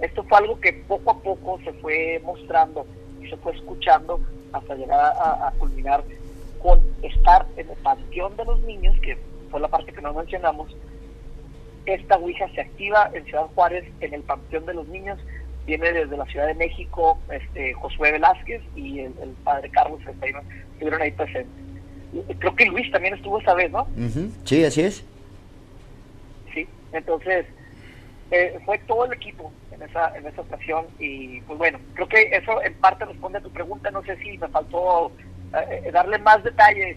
[0.00, 2.86] esto fue algo que poco a poco se fue mostrando
[3.20, 4.20] y se fue escuchando
[4.52, 6.02] hasta llegar a, culminar
[6.62, 9.16] con estar en el panteón de los niños, que
[9.50, 10.74] fue la parte que no mencionamos,
[11.86, 15.18] esta Ouija se activa en Ciudad Juárez en el Panteón de los Niños
[15.66, 19.12] viene desde la Ciudad de México este Josué Velázquez y el,
[19.44, 21.66] padre Carlos estuvieron ahí presentes.
[22.38, 23.86] Creo que Luis también estuvo esa vez, ¿no?
[24.44, 25.04] Sí, así es.
[26.54, 27.46] Sí, entonces
[28.30, 32.22] eh, fue todo el equipo en esa, en esa ocasión y pues bueno, creo que
[32.32, 35.10] eso en parte responde a tu pregunta, no sé si me faltó
[35.70, 36.96] eh, darle más detalle.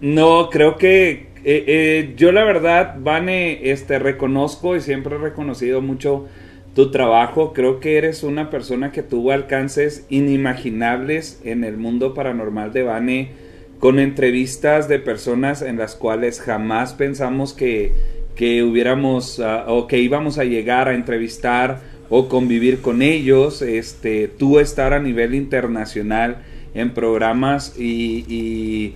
[0.00, 6.26] no, creo que eh, yo la verdad, Vane, este, reconozco y siempre he reconocido mucho
[6.74, 7.52] tu trabajo.
[7.52, 13.30] Creo que eres una persona que tuvo alcances inimaginables en el mundo paranormal de Bane,
[13.78, 17.92] con entrevistas de personas en las cuales jamás pensamos que,
[18.34, 23.62] que hubiéramos ah, o que íbamos a llegar a entrevistar o convivir con ellos.
[23.62, 26.38] Este, tú estar a nivel internacional
[26.74, 28.94] en programas y,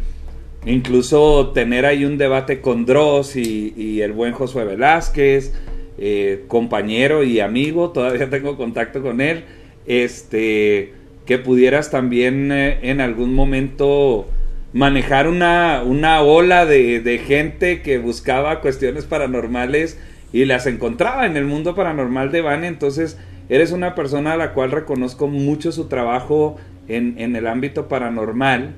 [0.66, 5.52] incluso tener ahí un debate con Dross y, el buen Josué Velázquez.
[5.98, 9.44] Eh, compañero y amigo, todavía tengo contacto con él,
[9.86, 10.94] este,
[11.26, 14.26] que pudieras también eh, en algún momento
[14.72, 20.00] manejar una, una ola de, gente que buscaba cuestiones paranormales
[20.32, 23.18] y las encontraba en el mundo paranormal de Van, entonces
[23.50, 26.56] eres una persona a la cual reconozco mucho su trabajo
[26.88, 28.74] en, en el ámbito paranormal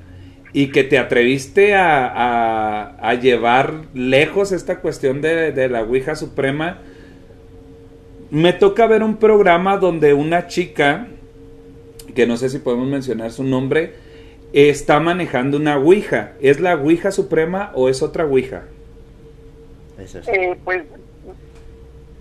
[0.55, 6.77] y que te atreviste a, a, llevar lejos esta cuestión de, de la Ouija Suprema
[8.29, 11.07] me toca ver un programa donde una chica,
[12.15, 13.95] que no sé si podemos mencionar su nombre,
[14.53, 16.35] está manejando una Ouija.
[16.39, 18.63] ¿Es la Ouija Suprema o es otra Ouija?
[19.99, 20.85] Eh, pues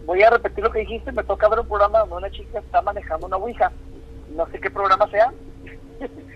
[0.07, 2.83] voy a repetir lo que dijiste, me toca ver un programa donde una chica está
[2.83, 3.71] manejando una Ouija.
[4.35, 5.33] No sé qué programa sea,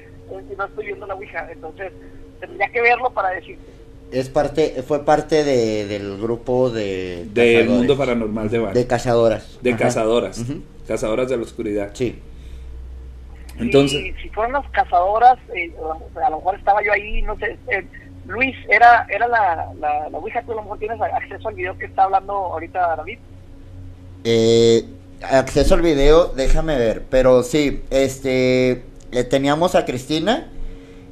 [0.57, 1.93] no estoy viendo la Ouija, entonces
[2.41, 3.79] tendría que verlo para decirte.
[4.11, 7.27] Es parte, fue parte de, del grupo de...
[7.33, 9.59] Del mundo paranormal de De cazadoras.
[9.61, 10.43] De cazadoras.
[10.87, 11.91] Cazadoras de la oscuridad.
[11.93, 12.19] Sí.
[13.59, 14.15] Entonces...
[14.23, 15.73] Si, fueron las cazadoras, eh,
[16.25, 17.59] a lo mejor estaba yo ahí, no sé...
[17.69, 17.85] Eh,
[18.27, 20.43] Luis, ¿era era la, la, la Ouija?
[20.43, 23.19] ¿Tú a lo mejor tienes acceso al video que está hablando ahorita David?
[24.25, 24.85] Eh,
[25.23, 27.05] acceso al video, déjame ver.
[27.11, 28.85] Pero sí, este...
[29.13, 30.49] Eh, teníamos a Cristina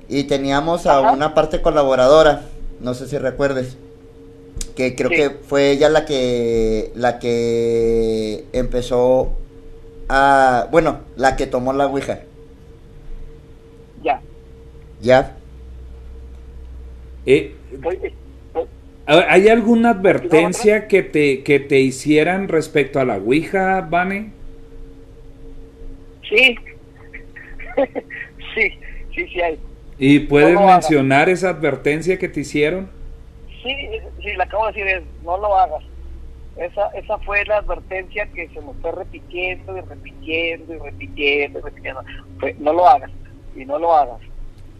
[0.08, 2.42] y teníamos a una parte colaboradora
[2.80, 3.76] no sé si recuerdes,
[4.74, 9.32] que creo que fue ella la que la que empezó
[10.08, 12.20] a, bueno, la que tomó la ouija.
[14.02, 14.20] Ya.
[15.00, 15.36] Ya.
[17.24, 17.54] Eh,
[19.06, 24.32] ¿Hay alguna advertencia que te, que te hicieran respecto a la Ouija, Vane?
[26.28, 26.56] Sí.
[28.54, 28.70] sí,
[29.14, 29.58] sí, sí hay.
[29.98, 32.90] ¿Y puedes mencionar esa advertencia que te hicieron?
[33.62, 33.74] Sí,
[34.22, 35.82] sí, le acabo de decir, es, no lo hagas.
[36.56, 41.62] Esa, esa fue la advertencia que se nos fue repitiendo y repitiendo y repitiendo y
[41.62, 42.02] repitiendo.
[42.58, 43.10] no lo hagas
[43.54, 44.20] y no lo hagas.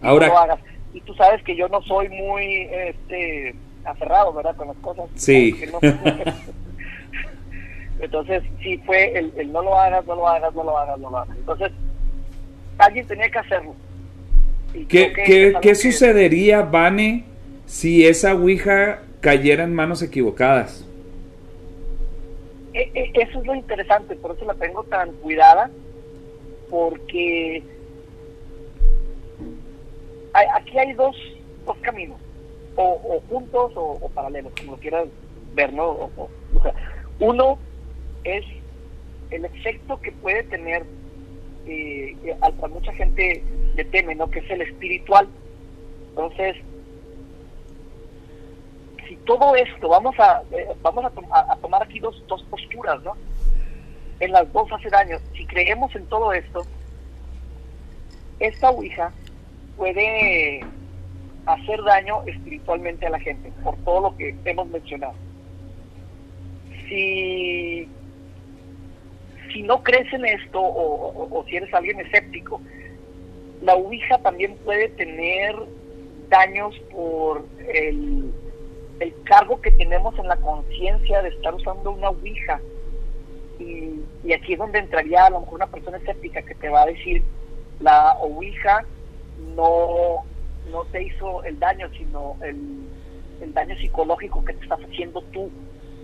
[0.03, 0.61] Ahora, no lo hagas.
[0.95, 4.57] Y tú sabes que yo no soy muy, este, aferrado, ¿verdad?
[4.57, 5.07] Con las cosas.
[5.15, 5.55] Sí.
[8.01, 11.11] Entonces, sí fue el, el, no lo hagas, no lo hagas, no lo hagas, no
[11.11, 11.37] lo hagas.
[11.37, 11.73] Entonces,
[12.79, 13.75] alguien tenía que hacerlo.
[14.89, 17.25] ¿Qué, ¿qué, ¿qué sucedería, Vane,
[17.65, 20.87] si esa Ouija cayera en manos equivocadas?
[22.75, 25.71] E, e, eso es lo interesante, por eso la tengo tan cuidada,
[26.69, 27.63] porque
[30.55, 31.17] aquí hay dos,
[31.65, 32.19] dos caminos,
[32.77, 35.09] o, juntos o, paralelos, como lo quieras
[35.55, 35.89] ver, ¿no?
[35.89, 36.29] O,
[36.63, 36.75] sea,
[37.19, 37.59] uno
[38.25, 38.45] es
[39.31, 40.85] el efecto que puede tener,
[41.67, 43.43] eh, al cual mucha gente
[43.75, 44.31] le teme, ¿no?
[44.31, 45.29] Que es el espiritual.
[46.11, 46.57] Entonces,
[49.09, 53.13] si todo esto, vamos a eh, vamos a, tomar aquí dos, dos posturas, ¿no?
[54.21, 55.19] En las dos hace daño.
[55.37, 56.65] Si creemos en todo esto,
[58.41, 59.13] esta Ouija
[59.77, 60.65] puede
[61.47, 65.15] hacer daño espiritualmente a la gente, por todo lo que hemos mencionado.
[66.89, 67.89] Si,
[69.53, 72.61] si no crees en esto o, si eres alguien escéptico,
[73.63, 75.57] la Ouija también puede tener
[76.29, 78.33] daños por el,
[79.01, 82.61] el cargo que tenemos en la conciencia de estar usando una Ouija.
[83.59, 86.83] Y, y aquí es donde entraría a lo mejor una persona escéptica que te va
[86.83, 87.23] a decir,
[87.81, 88.85] la Ouija
[89.55, 90.25] no,
[90.71, 92.87] no te hizo el daño, sino el,
[93.41, 95.51] el daño psicológico que te estás haciendo tú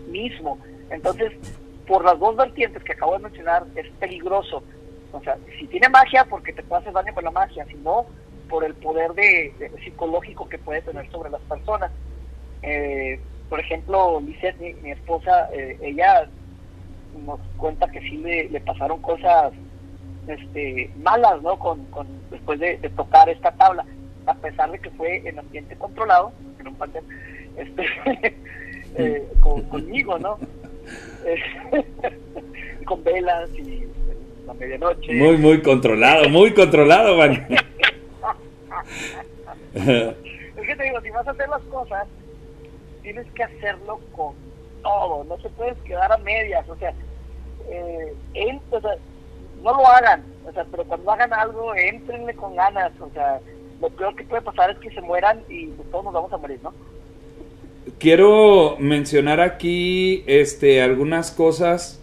[0.08, 0.58] mismo.
[0.90, 1.32] Entonces,
[1.86, 4.62] por las dos vertientes que acabo de mencionar, es peligroso.
[5.12, 8.06] O sea, si tiene magia, porque te puede hacer daño con la magia, si no,
[8.48, 9.52] por el poder de,
[9.84, 11.90] psicológico que puede tener sobre las personas.
[12.62, 16.28] Eh, por ejemplo, Lizette, mi, esposa, eh, ella
[17.26, 19.52] nos cuenta que sí le, le pasaron cosas
[20.26, 21.58] este, malas, ¿no?
[21.58, 23.84] Con, con después de, tocar esta tabla,
[24.26, 27.04] a pesar de que fue en ambiente controlado, en un panel,
[27.56, 27.84] este,
[28.96, 29.28] eh,
[29.68, 30.38] conmigo, ¿no?
[32.84, 33.86] con velas y
[34.46, 35.12] la medianoche.
[35.14, 37.46] Muy, muy controlado, muy controlado, man.
[39.74, 42.06] es que te digo, si vas a hacer las cosas,
[43.02, 44.34] tienes que hacerlo con
[44.82, 46.92] todo, no se puedes quedar a medias, o sea,
[47.68, 48.96] eh, él, o sea,
[49.62, 53.40] no lo hagan, o sea, pero cuando hagan algo, entrenle con ganas, o sea,
[53.80, 56.38] lo peor que puede pasar es que se mueran y pues, todos nos vamos a
[56.38, 56.72] morir, ¿no?
[57.98, 62.00] Quiero mencionar aquí este, algunas cosas.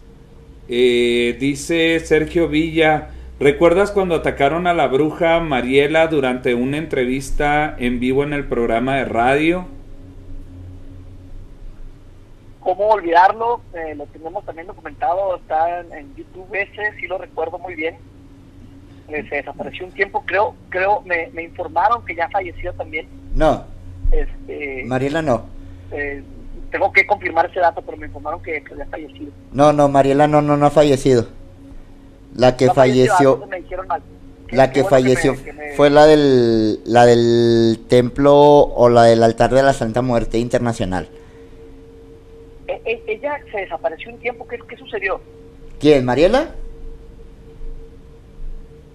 [0.68, 3.10] Eh, dice Sergio Villa,
[3.40, 8.98] ¿recuerdas cuando atacaron a la bruja Mariela durante una entrevista en vivo en el programa
[8.98, 9.68] de radio?
[12.70, 17.74] cómo olvidarlo, eh, lo tenemos también documentado, está en, YouTube ese, sí lo recuerdo muy
[17.74, 17.98] bien.
[19.08, 23.08] Eh, se desapareció un tiempo, creo, creo, me, me, informaron que ya falleció también.
[23.34, 23.64] No.
[24.12, 25.46] Este, Mariela no.
[25.92, 26.24] Eh,
[26.72, 29.32] tengo que confirmar ese dato, pero me informaron que, que ya fallecido.
[29.52, 31.28] No, no, Mariela no, no, no ha fallecido.
[32.36, 33.48] La que falleció.
[34.52, 35.36] La que falleció
[35.76, 41.08] fue la del, la del templo o la del altar de la Santa Muerte Internacional.
[42.68, 44.48] E, e, ella se desapareció un tiempo.
[44.48, 45.22] ¿Qué, qué sucedió?
[45.80, 46.04] ¿Quién?
[46.06, 46.56] ¿Mariela?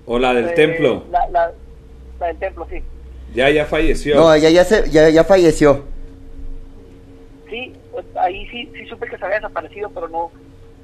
[0.07, 1.05] ¿O la del eh, templo?
[1.11, 2.83] La, la, del templo, sí.
[3.35, 4.17] Ya, ya falleció.
[4.17, 5.85] No, ella ya, se, ya, ya falleció.
[7.55, 10.33] Sí, pues, ahí sí, sí supe que se había desaparecido, pero no,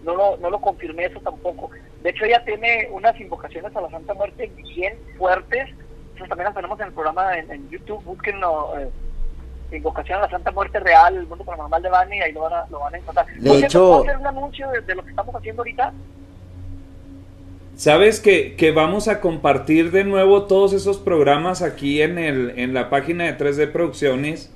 [0.04, 1.68] no, lo, no lo confirmé eso tampoco.
[2.00, 5.68] De hecho, ella tiene unas invocaciones a la Santa Muerte bien fuertes.
[6.16, 8.04] También las tenemos en el programa en, YouTube.
[8.04, 8.78] Búsquenlo.
[8.78, 8.88] Eh,
[9.72, 12.66] Invocación a la Santa Muerte Real, el mundo paranormal de Bani, ahí lo van a,
[12.70, 13.26] lo van a encontrar.
[13.36, 15.92] De hecho, ¿puedo hacer un anuncio de, lo que estamos haciendo ahorita?
[17.76, 22.74] Sabes que, que, vamos a compartir de nuevo todos esos programas aquí en, el, en
[22.74, 24.52] la página de 3D Producciones.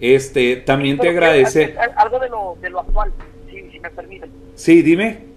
[0.00, 1.76] Este, también te agradece.
[1.96, 3.12] Algo de lo, de lo actual,
[3.50, 4.30] si, si me permiten.
[4.54, 5.30] Sí, dime.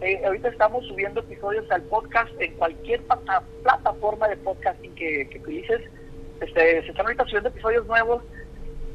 [0.00, 3.02] Eh, ahorita estamos subiendo episodios al podcast en cualquier
[3.62, 5.82] plataforma de podcasting que, que utilices
[6.40, 8.22] este, se están ahorita subiendo episodios nuevos.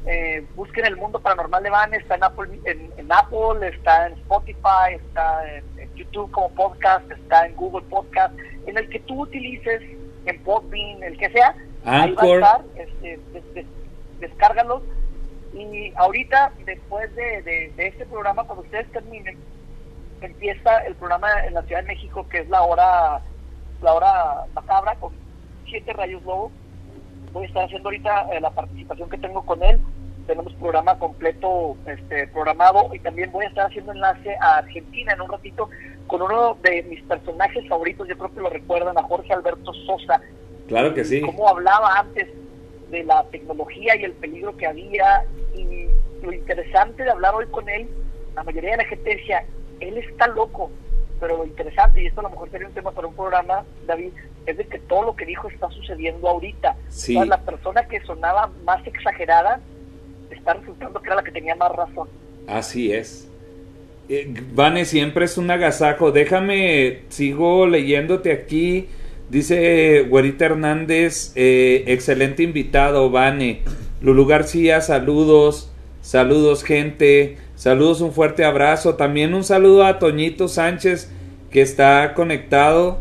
[0.06, 4.94] Eh, busquen El Mundo Paranormal de Van, está en Apple, en, Apple está en Spotify,
[4.94, 5.64] está en,
[5.96, 9.82] YouTube como podcast, está en Google Podcast, en el que tú utilices,
[10.26, 13.66] en Podbean, el que sea, ahí va a estar, este,
[14.20, 14.82] descárgalos.
[15.54, 19.38] Y ahorita, después de, de, este programa, cuando ustedes terminen,
[20.20, 23.22] empieza el programa en la Ciudad de México, que es la hora,
[23.82, 25.12] la hora macabra, con
[25.66, 26.52] siete rayos lobos
[27.36, 29.78] voy a estar haciendo ahorita eh, la participación que tengo con él.
[30.26, 35.20] Tenemos programa completo este, programado y también voy a estar haciendo enlace a Argentina en
[35.20, 35.68] un ratito
[36.06, 38.08] con uno de mis personajes favoritos.
[38.08, 40.20] Yo creo que lo recuerdan a Jorge Alberto Sosa.
[40.66, 41.20] Claro que sí.
[41.20, 42.28] Cómo hablaba antes
[42.90, 45.24] de la tecnología y el peligro que había
[45.54, 45.86] y
[46.22, 47.88] lo interesante de hablar hoy con él,
[48.34, 49.44] la mayoría de la gente decía,
[49.80, 50.70] él está loco,
[51.20, 54.12] pero lo interesante, y esto a lo mejor sería un tema para un programa, David,
[54.46, 56.76] es de que todo lo que dijo está sucediendo ahorita.
[56.88, 57.14] Sí.
[57.14, 59.60] la persona que sonaba más exagerada
[60.30, 62.08] está resultando que era la que tenía más razón.
[62.46, 63.28] Así es.
[64.08, 66.12] Eh, Vane, siempre es un agasajo.
[66.12, 68.88] Déjame, sigo leyéndote aquí.
[69.28, 73.62] Dice Güerita Hernández, eh, excelente invitado, Vane.
[74.00, 75.70] Lulu García, saludos.
[76.00, 77.38] Saludos, gente.
[77.56, 78.94] Saludos, un fuerte abrazo.
[78.94, 81.10] También un saludo a Toñito Sánchez,
[81.50, 83.00] que está conectado.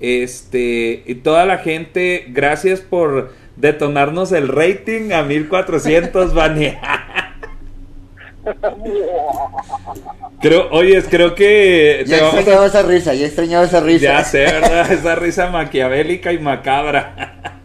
[0.00, 6.78] Este, y toda la gente, gracias por detonarnos el rating a 1400, Vane.
[10.40, 14.02] Creo, oye, creo que Ya vamos a- extrañaba esa risa, ya extrañaba esa risa.
[14.04, 14.92] Ya sé, ¿verdad?
[14.92, 17.60] Esa risa maquiavélica y macabra.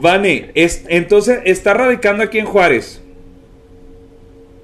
[0.00, 3.02] Vane, es- entonces, ¿está radicando aquí en Juárez?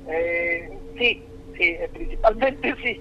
[0.08, 1.22] Eh, sí,
[1.56, 3.00] sí, eh, principalmente sí.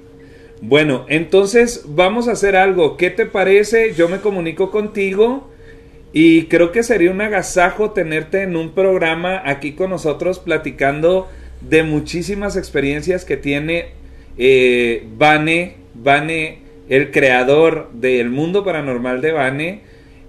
[0.61, 2.95] Bueno, entonces vamos a hacer algo.
[2.97, 3.93] ¿Qué te parece?
[3.95, 5.49] Yo me comunico contigo
[6.13, 11.29] y creo que sería un agasajo tenerte en un programa aquí con nosotros platicando
[11.61, 13.89] de muchísimas experiencias que tiene
[14.37, 16.59] eh, Vane, Vane,
[16.89, 19.81] el creador del mundo paranormal de Vane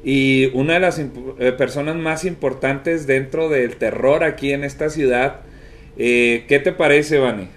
[0.04, 5.40] y una de las eh, personas más importantes dentro del terror aquí en esta ciudad.
[5.96, 7.48] Eh, ¿Qué te parece, Vane?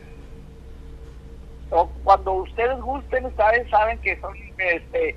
[2.04, 5.16] Cuando ustedes gusten, ustedes saben que son, este,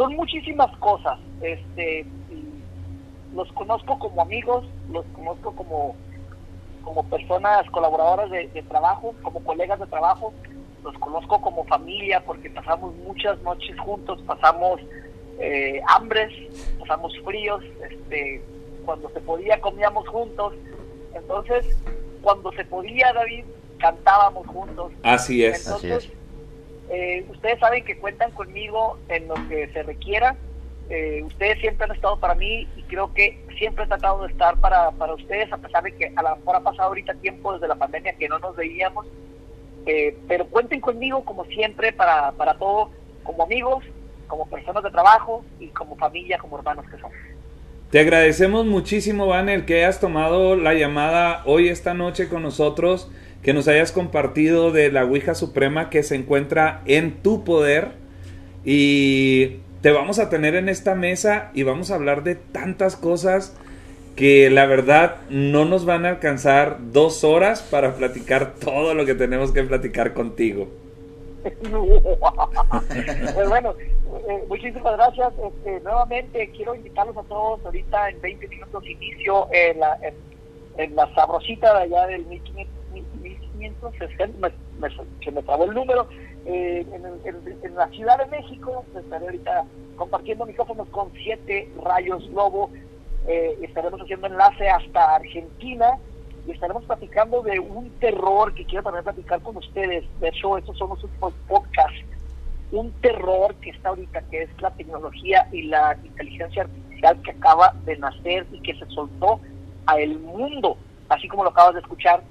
[0.00, 1.18] son muchísimas cosas.
[1.42, 2.06] Este,
[3.34, 5.94] los conozco como amigos, los conozco como,
[6.82, 10.32] como personas colaboradoras de, de trabajo, como colegas de trabajo,
[10.82, 14.80] los conozco como familia porque pasamos muchas noches juntos, pasamos
[15.38, 16.32] eh, hambres,
[16.78, 18.42] pasamos fríos, este,
[18.86, 20.54] cuando se podía comíamos juntos.
[21.12, 21.76] Entonces,
[22.22, 23.44] cuando se podía, David,
[23.78, 24.92] cantábamos juntos.
[25.02, 25.68] Así es.
[25.68, 26.19] Así Entonces,
[26.90, 30.36] eh, ustedes saben que cuentan conmigo en lo que se requiera.
[30.88, 34.58] Eh, ustedes siempre han estado para mí y creo que siempre he tratado de estar
[34.58, 37.68] para, para ustedes, a pesar de que a lo mejor ha pasado ahorita tiempo desde
[37.68, 39.06] la pandemia que no nos veíamos.
[39.86, 42.90] Eh, pero cuenten conmigo como siempre para, para todo,
[43.22, 43.84] como amigos,
[44.26, 47.16] como personas de trabajo y como familia, como hermanos que somos.
[47.90, 53.10] Te agradecemos muchísimo, Van, el que hayas tomado la llamada hoy, esta noche con nosotros,
[53.42, 57.92] que nos hayas compartido de la Ouija Suprema que se encuentra en tu poder.
[58.64, 63.56] Y te vamos a tener en esta mesa y vamos a hablar de tantas cosas
[64.16, 69.14] que la verdad no nos van a alcanzar dos horas para platicar todo lo que
[69.14, 70.68] tenemos que platicar contigo.
[73.34, 73.74] pues bueno,
[74.28, 75.32] eh, muchísimas gracias.
[75.42, 80.14] Este, nuevamente quiero invitarlos a todos ahorita en 20 minutos inicio en la, en,
[80.76, 82.79] en la sabrosita de allá del 1500,
[83.60, 84.52] 1560, me,
[84.88, 84.94] me-
[85.24, 86.08] se me trabó el número,
[86.46, 88.84] eh, en, en- en la Ciudad de México.
[88.96, 89.64] Estaré ahorita
[89.96, 92.70] compartiendo micrófonos con siete rayos lobo.
[93.26, 95.98] Eh, estaremos haciendo enlace hasta Argentina
[96.46, 100.04] y estaremos platicando de un terror que quiero también platicar con ustedes.
[100.20, 102.00] De hecho, estos son los últimos podcasts.
[102.72, 107.74] Un terror que está ahorita, que es la tecnología y la inteligencia artificial que acaba
[107.84, 109.40] de nacer y que se soltó
[109.86, 110.76] a el mundo,
[111.08, 112.22] así como lo acabas de escuchar.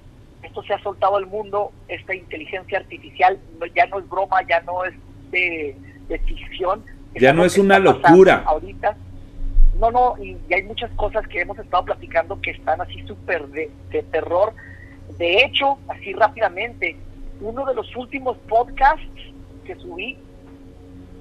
[0.43, 4.61] Esto se ha soltado al mundo, esta inteligencia artificial no- ya no es broma, ya
[4.61, 4.93] no es
[5.31, 5.75] de,
[6.07, 6.83] de ficción.
[7.15, 8.43] Ya no es una locura.
[8.45, 8.95] Ahorita
[9.79, 13.47] no, no, y, y hay muchas cosas que hemos estado platicando que están así súper
[13.47, 14.53] de, de terror.
[15.17, 16.97] De hecho, así rápidamente,
[17.41, 19.05] uno de los últimos podcasts
[19.65, 20.17] que subí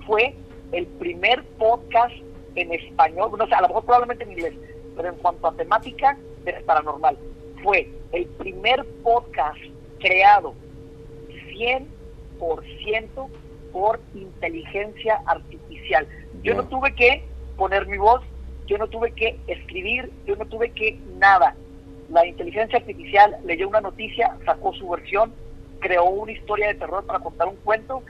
[0.06, 0.34] fue
[0.72, 2.14] el primer podcast
[2.56, 4.54] en español, no sé, a lo mejor probablemente en inglés,
[4.96, 7.16] pero en cuanto a temática, es paranormal.
[7.62, 9.58] Fue el primer podcast
[9.98, 10.54] creado
[11.52, 13.28] 100%
[13.72, 16.06] por inteligencia artificial.
[16.42, 17.24] Yo no tuve que
[17.56, 18.22] poner mi voz,
[18.66, 21.56] yo no tuve que escribir, yo no tuve que nada.
[22.10, 25.32] La inteligencia artificial leyó una noticia, sacó su versión,
[25.80, 28.02] creó una historia de terror para contar un cuento,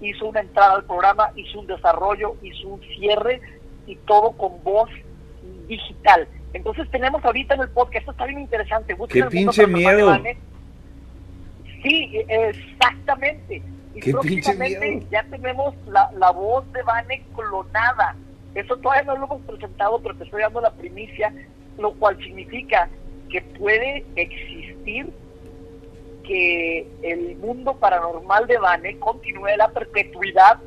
[0.00, 3.40] hizo una entrada al programa, hizo un desarrollo, hizo un cierre
[3.86, 4.90] y todo con voz
[5.68, 6.28] digital.
[6.54, 8.94] Entonces tenemos ahorita en el podcast, esto está bien interesante.
[8.94, 10.16] busquen ¡Qué pinche miedo!
[11.82, 13.62] Sí, exactamente.
[13.94, 15.06] Y ¡Qué pinche miedo!
[15.10, 18.16] ya tenemos la, la voz de Vane clonada.
[18.54, 21.34] Eso todavía no lo hemos presentado, pero te estoy dando la primicia,
[21.76, 22.88] lo cual significa
[23.30, 25.12] que puede existir
[26.22, 30.58] que el mundo paranormal de Vane continúe la perpetuidad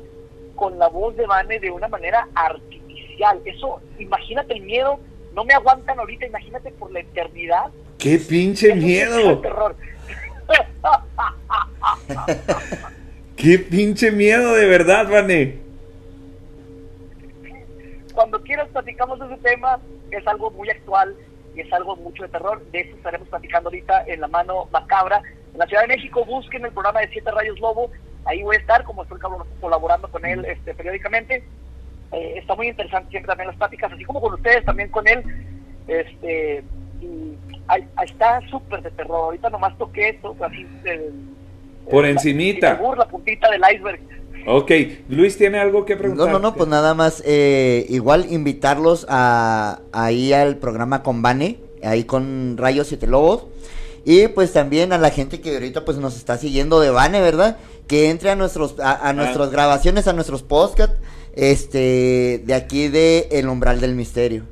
[0.54, 3.40] con la voz de Vane de una manera artificial.
[3.46, 5.00] Eso, imagínate el miedo,
[5.38, 7.66] no me aguantan ahorita, imagínate por la eternidad.
[7.96, 9.38] ¡Qué pinche miedo!
[9.38, 9.76] terror.
[13.36, 15.58] ¡Qué pinche miedo de verdad, Vane!
[18.12, 19.78] Cuando quieras platicamos de ese tema,
[20.10, 21.14] es algo muy actual
[21.54, 22.60] y es algo mucho de terror.
[22.72, 25.22] De eso estaremos platicando ahorita en la mano macabra.
[25.52, 27.92] En la Ciudad de México busquen el programa de Siete Rayos Lobo.
[28.24, 29.20] Ahí voy a estar, como estoy
[29.60, 31.44] colaborando con él este, periódicamente.
[32.12, 35.22] Eh, está muy interesante siempre también las pláticas, así como con ustedes, también con él.
[35.86, 36.62] Este,
[37.00, 37.34] y
[37.66, 39.24] ahí, está súper de terror.
[39.24, 40.66] Ahorita nomás toqué esto, así.
[41.90, 42.78] Por encimita.
[42.80, 44.00] La, la puntita del iceberg.
[44.46, 44.70] Ok,
[45.08, 46.26] Luis tiene algo que preguntar.
[46.26, 51.58] No, no, no, pues nada más, eh, igual invitarlos a, ahí al programa con Bane,
[51.82, 53.46] ahí con Rayos y Lobos.
[54.04, 57.58] Y pues también a la gente que ahorita pues nos está siguiendo de Bane, ¿verdad?
[57.86, 60.96] Que entre a nuestros, a, a nuestras grabaciones, a nuestros podcasts,
[61.38, 64.42] este, de aquí de El Umbral del Misterio.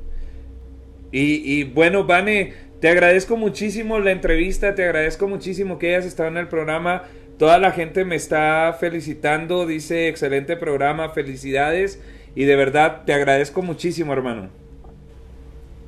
[1.11, 6.29] Y, y bueno, Vane, te agradezco muchísimo la entrevista, te agradezco muchísimo que hayas estado
[6.29, 7.03] en el programa.
[7.37, 12.01] Toda la gente me está felicitando, dice excelente programa, felicidades
[12.35, 14.49] y de verdad te agradezco muchísimo, hermano.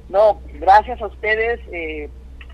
[0.10, 1.62] No, gracias a ustedes.
[1.72, 2.10] Eh,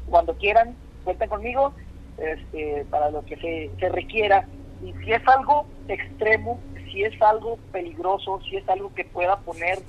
[0.08, 1.74] cuando quieran, cuenten conmigo
[2.20, 4.48] este, para lo que se, se requiera.
[4.86, 6.60] Y si es algo extremo,
[6.96, 9.80] si es algo peligroso, si es algo que pueda poner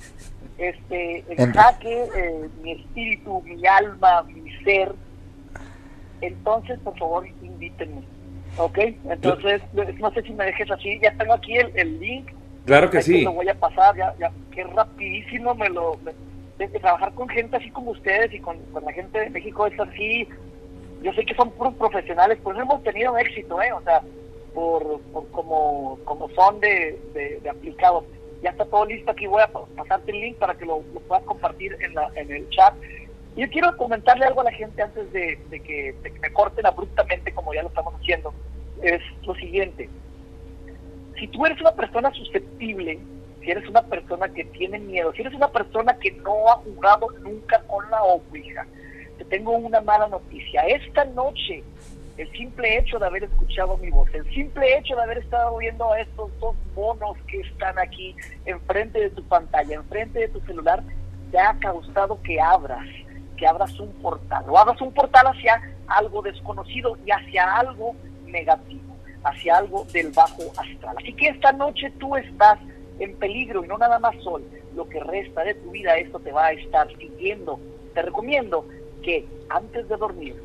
[0.57, 4.93] este, en jaque eh, mi espíritu, mi alma, mi ser,
[6.19, 8.03] entonces por favor invítenme
[8.57, 8.79] Ok,
[9.09, 12.31] entonces no sé si me dejes así, ya tengo aquí el, link.
[12.65, 13.21] Claro que sí.
[13.21, 15.99] Lo voy a pasar, ya, ya, qué rapidísimo me lo...
[16.57, 20.27] de, trabajar con gente así como ustedes y con, la gente de México es así,
[21.03, 23.71] yo sé que son puros profesionales, pues hemos tenido éxito, ¿eh?
[23.73, 24.01] O sea,
[24.57, 24.99] por,
[25.33, 28.05] como, como son de, de, aplicados.
[28.41, 31.77] Ya está todo listo, aquí voy a pasarte el link para que lo, puedas compartir
[31.79, 32.73] en, la, en el chat.
[33.35, 35.93] Yo quiero comentarle algo a la gente antes de, que,
[36.23, 38.33] me corten abruptamente como ya lo estamos haciendo.
[38.81, 39.87] Es lo siguiente.
[41.19, 42.97] Si tú eres una persona susceptible,
[43.41, 47.09] si eres una persona que tiene miedo, si eres una persona que no ha jugado
[47.21, 48.65] nunca con la Ouija,
[49.19, 50.61] te tengo una mala noticia.
[50.61, 51.63] Esta noche,
[52.17, 55.91] el simple hecho de haber escuchado mi voz, el simple hecho de haber estado viendo
[55.91, 58.15] a estos dos monos que están aquí
[58.45, 60.81] enfrente de tu pantalla, enfrente de tu celular,
[61.31, 62.85] te ha causado que abras
[63.37, 67.95] que abras un portal, o abras un portal hacia algo desconocido y hacia algo
[68.25, 70.95] negativo, hacia algo del bajo astral.
[70.97, 72.57] Así que esta noche tú estás
[72.99, 74.43] en peligro y no nada más sol,
[74.75, 77.59] lo que resta de tu vida esto te va a estar siguiendo.
[77.93, 78.65] Te recomiendo
[79.03, 80.35] que antes de dormir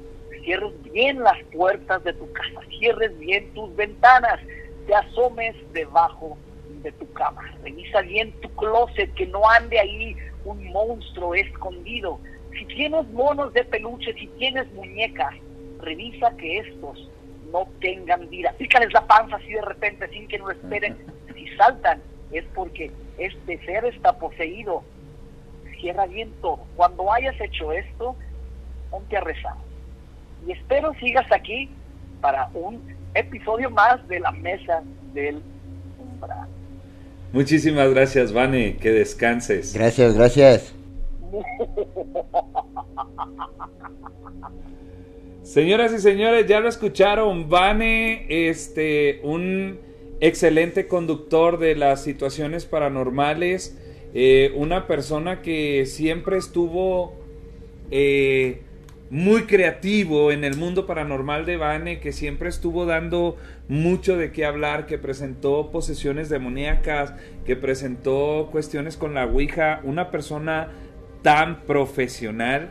[0.43, 4.41] cierres bien las puertas de tu casa, cierres bien tus ventanas,
[4.87, 6.37] te asomes debajo
[6.83, 12.19] de tu cama, revisa bien tu closet, que no ande ahí un monstruo escondido,
[12.53, 15.35] si tienes monos de peluche, si tienes muñecas,
[15.81, 17.09] revisa que estos
[17.51, 18.53] no tengan vida.
[18.59, 20.97] Pícales la panza así de repente sin que no esperen.
[21.35, 24.83] Si saltan es porque este ser está poseído.
[25.81, 26.65] Cierra bien todo.
[26.77, 28.17] Cuando hayas hecho esto,
[28.91, 29.55] ponte a rezar.
[30.47, 31.69] Y espero sigas aquí
[32.21, 32.81] para un
[33.15, 34.83] episodio más de la mesa
[35.13, 35.43] del
[35.99, 36.49] umbral.
[37.33, 38.77] Muchísimas gracias, Vane.
[38.77, 39.75] Que descanses.
[39.75, 40.75] Gracias, gracias.
[45.43, 47.49] Señoras y señores, ya lo escucharon.
[47.49, 49.79] Vane, este, un
[50.21, 53.79] excelente conductor de las situaciones paranormales.
[54.15, 57.15] Eh, una persona que siempre estuvo
[57.91, 58.61] eh,
[59.13, 63.37] muy creativo en el mundo paranormal de Vane, que siempre estuvo dando
[63.69, 67.13] mucho de qué hablar, que presentó posesiones demoníacas,
[67.45, 69.81] que presentó cuestiones con la Ouija.
[69.85, 70.71] Una persona
[71.21, 72.71] tan profesional,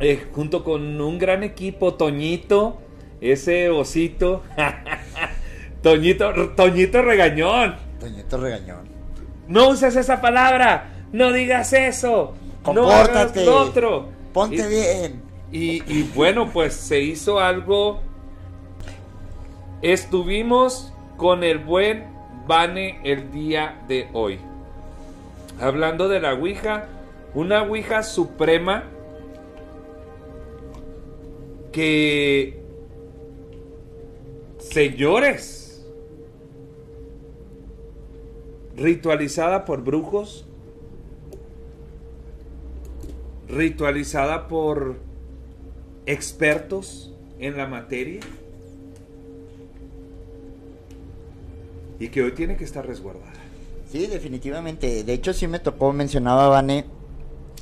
[0.00, 2.82] eh, junto con un gran equipo, Toñito,
[3.22, 4.42] ese osito,
[5.82, 7.76] Toñito, Toñito regañón.
[7.98, 8.86] Toñito regañón.
[9.48, 14.15] No uses esa palabra, no digas eso, compórtate, no otro.
[14.36, 15.22] Ponte bien.
[15.50, 18.00] Y, y bueno, pues se hizo algo.
[19.80, 22.04] Estuvimos con el buen
[22.46, 24.38] Bane el día de hoy.
[25.58, 26.86] Hablando de la Ouija,
[27.32, 28.84] una Ouija suprema
[31.72, 32.60] que,
[34.58, 35.88] señores,
[38.76, 40.45] ritualizada por brujos,
[43.48, 44.96] ritualizada por
[46.06, 48.20] expertos en la materia
[51.98, 53.32] y que hoy tiene que estar resguardada.
[53.90, 55.04] Sí, definitivamente.
[55.04, 56.84] De hecho, sí me tocó, mencionaba Vane,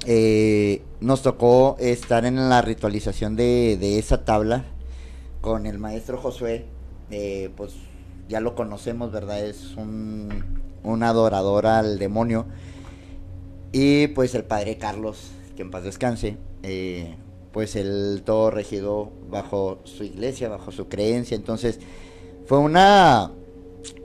[0.07, 4.65] eh, nos tocó estar en la ritualización de, de esa tabla
[5.41, 6.65] con el maestro Josué.
[7.11, 7.75] Eh, pues
[8.29, 9.45] ya lo conocemos, ¿verdad?
[9.45, 12.47] Es un, un adorador al demonio.
[13.73, 17.17] Y pues el padre Carlos, que en paz descanse, eh,
[17.53, 21.37] pues él todo regido bajo su iglesia, bajo su creencia.
[21.37, 21.79] Entonces,
[22.47, 23.31] fue una,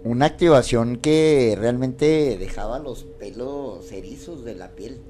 [0.04, 5.02] una activación que realmente dejaba los pelos erizos de la piel.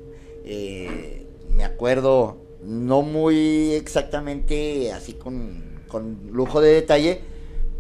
[0.46, 7.22] Eh, me acuerdo, no muy exactamente así con, con lujo de detalle,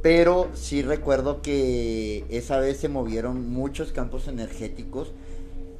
[0.01, 5.11] pero sí recuerdo que esa vez se movieron muchos campos energéticos.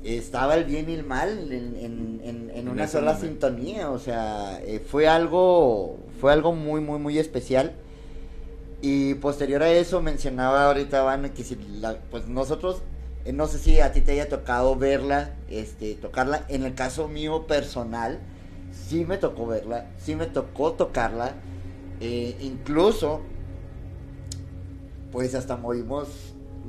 [0.04, 3.28] Estaba el bien y el mal en, en- en- en una sola momento.
[3.28, 7.74] sintonía, o sea, eh, fue algo, fue algo muy, muy, muy especial.
[8.82, 12.82] Y posterior a eso mencionaba ahorita Van que si la- pues nosotros,
[13.26, 16.46] eh, no sé si a ti te haya tocado verla, este, tocarla.
[16.48, 18.20] En el caso mío personal,
[18.72, 21.34] sí me tocó verla, sí me tocó tocarla.
[22.02, 23.20] eh, incluso,
[25.12, 26.08] pues hasta movimos,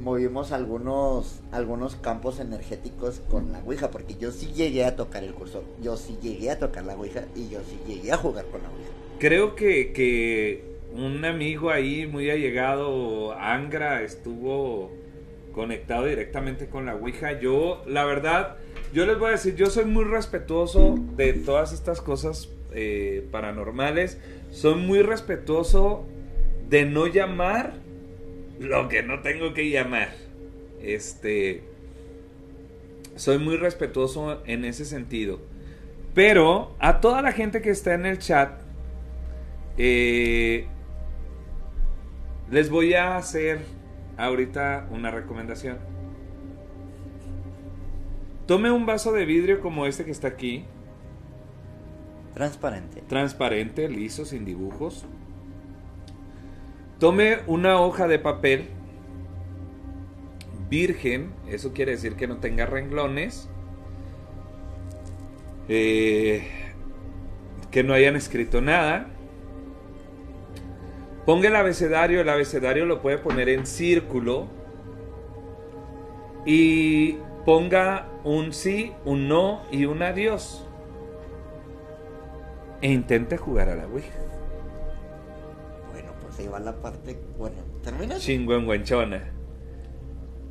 [0.01, 5.35] movimos algunos, algunos campos energéticos con la Ouija, porque yo sí llegué a tocar el
[5.35, 8.63] cursor, yo sí llegué a tocar la Ouija y yo sí llegué a jugar con
[8.63, 8.91] la Ouija.
[9.19, 14.91] Creo que, que un amigo ahí muy allegado, Angra, estuvo
[15.53, 17.39] conectado directamente con la Ouija.
[17.39, 18.57] Yo, la verdad,
[18.93, 24.19] yo les voy a decir, yo soy muy respetuoso de todas estas cosas eh, paranormales.
[24.51, 26.07] Soy muy respetuoso
[26.69, 27.75] de no llamar
[28.61, 30.11] lo que no tengo que llamar.
[30.81, 31.65] Este.
[33.17, 35.41] Soy muy respetuoso en ese sentido.
[36.15, 38.61] Pero a toda la gente que está en el chat,
[39.79, 40.67] eh,
[42.51, 43.61] les voy a hacer
[44.17, 45.79] ahorita una recomendación.
[48.47, 50.65] Tome un vaso de vidrio como este que está aquí,
[52.35, 53.03] Transparente.
[53.03, 55.07] transparente, liso, sin dibujos.
[57.01, 58.69] Tome una hoja de papel
[60.69, 63.49] virgen, eso quiere decir que no tenga renglones,
[65.67, 66.47] eh,
[67.71, 69.07] que no hayan escrito nada.
[71.25, 74.49] Ponga el abecedario, el abecedario lo puede poner en círculo
[76.45, 77.13] y
[77.47, 80.67] ponga un sí, un no y un adiós.
[82.83, 84.30] E intente jugar a la Ouija.
[86.49, 87.17] Va la parte.
[87.39, 88.17] Bueno, termina.
[88.17, 89.41] Chingüengüenchona.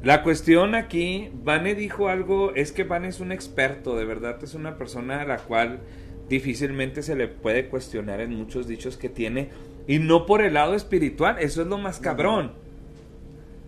[0.02, 4.54] La cuestión aquí, Vane dijo algo, es que Vane es un experto, de verdad es
[4.54, 5.82] una persona a la cual
[6.30, 9.50] difícilmente se le puede cuestionar en muchos dichos que tiene,
[9.88, 12.54] y no por el lado espiritual, eso es lo más cabrón.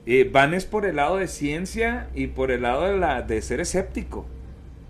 [0.06, 3.42] Eh, Van es por el lado de ciencia y por el lado de, la, de
[3.42, 4.26] ser escéptico.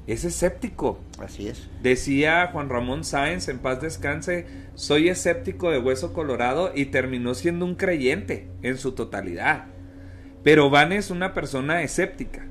[0.08, 1.00] Es escéptico.
[1.20, 1.70] Así es.
[1.82, 4.46] Decía Juan Ramón Sáenz, en paz descanse,
[4.76, 9.66] soy escéptico de hueso colorado y terminó siendo un creyente en su totalidad.
[10.44, 12.48] Pero Van es una persona escéptica.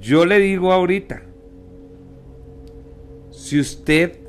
[0.00, 1.22] Yo le digo ahorita,
[3.30, 4.20] si usted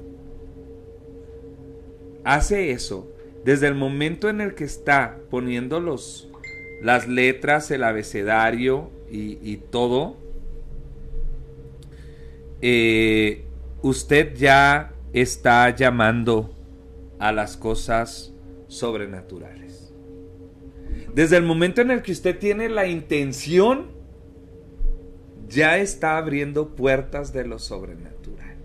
[2.24, 3.12] hace eso,
[3.44, 6.30] desde el momento en el que está poniendo los,
[6.82, 10.18] las letras, el abecedario y, y todo,
[12.62, 13.46] eh,
[13.82, 16.56] usted ya está llamando
[17.20, 18.34] a las cosas
[18.68, 19.94] sobrenaturales.
[21.14, 23.92] Desde el momento en el que usted tiene la intención,
[25.50, 28.56] ya está abriendo puertas de lo sobrenatural.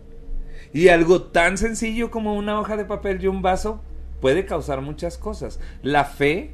[0.73, 3.83] Y algo tan sencillo como una hoja de papel y un vaso
[4.21, 5.59] puede causar muchas cosas.
[5.83, 6.51] La fe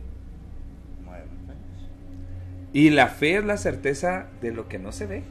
[2.73, 5.23] y la fe es la certeza de lo que no se ve.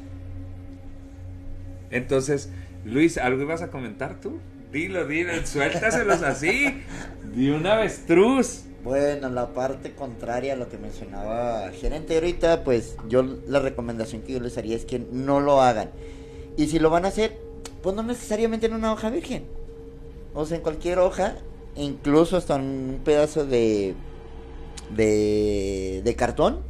[1.91, 2.49] Entonces,
[2.85, 4.39] Luis, ¿algo ibas a comentar tú?
[4.71, 6.81] Dilo, dilo, suéltaselos así.
[7.35, 8.63] De un avestruz.
[8.83, 14.33] Bueno, la parte contraria a lo que mencionaba gerente ahorita, pues yo la recomendación que
[14.33, 15.91] yo les haría es que no lo hagan.
[16.57, 17.37] Y si lo van a hacer,
[17.83, 19.43] pues no necesariamente en una hoja virgen.
[20.33, 21.35] O sea, en cualquier hoja,
[21.75, 23.93] incluso hasta en un pedazo de,
[24.95, 26.61] de, de cartón,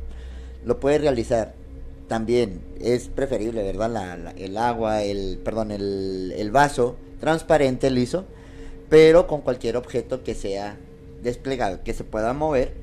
[0.65, 1.53] lo puede realizar.
[2.11, 4.33] También es preferible, ¿verdad?
[4.37, 8.25] El agua, el, perdón, el, el vaso transparente, liso,
[8.89, 10.75] pero con cualquier objeto que sea
[11.23, 12.73] desplegado, que se pueda mover,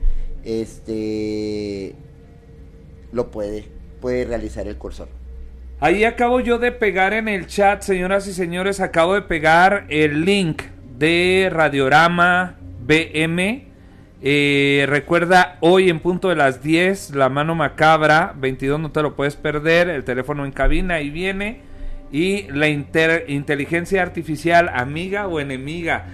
[0.45, 1.95] este,
[3.12, 3.66] lo puede,
[4.01, 5.09] puede realizar el cursor.
[5.79, 10.24] Ahí acabo yo de pegar en el chat, señoras y señores, acabo de pegar el
[10.24, 10.62] link
[10.99, 13.68] de Radiorama BM
[14.21, 19.14] Eh, recuerda, hoy en punto de las 10, la mano macabra, 22 no te lo
[19.14, 21.61] puedes perder, el teléfono en cabina ahí viene.
[22.11, 26.07] Y la inteligencia artificial, amiga o enemiga.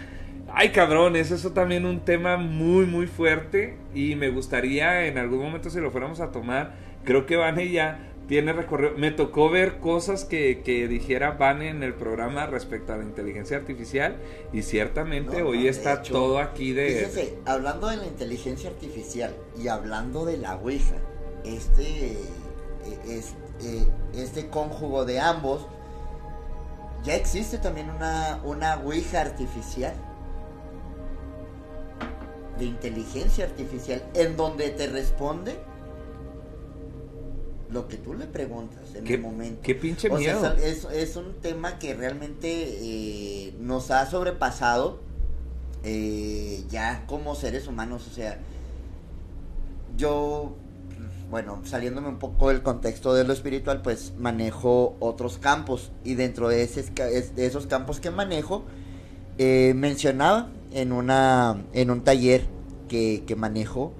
[0.52, 3.76] Ay, cabrón, es eso también un tema muy, muy fuerte.
[3.94, 6.74] Y me gustaría en algún momento, si lo fuéramos a tomar,
[7.04, 8.92] creo que Vane ya tiene recorrido.
[8.96, 13.56] Me tocó ver cosas que, que dijera Vane en el programa respecto a la inteligencia
[13.56, 14.16] artificial.
[14.52, 16.88] Y ciertamente hoy está todo aquí de.
[16.88, 20.96] Fíjese, hablando de la inteligencia artificial y hablando de la Ouija,
[21.44, 22.18] este, e,
[23.08, 25.66] este, este cónjugo de ambos
[27.04, 29.94] ya existe también una, una Ouija artificial.
[32.58, 34.02] De inteligencia artificial.
[34.14, 35.58] En donde te responde
[37.74, 39.60] lo que tú le preguntas en el momento.
[39.62, 40.54] Qué pinche miedo.
[40.54, 45.00] es, un tema que realmente eh, nos ha sobrepasado
[45.82, 48.06] eh, ya como seres humanos.
[48.10, 48.38] O sea,
[49.96, 50.56] yo
[51.30, 56.48] bueno, saliéndome un poco del contexto de lo espiritual, pues manejo otros campos y dentro
[56.48, 58.64] de, ese, de esos campos que manejo,
[59.38, 62.46] eh, mencionaba en, una, en un taller
[62.88, 63.92] que, manejo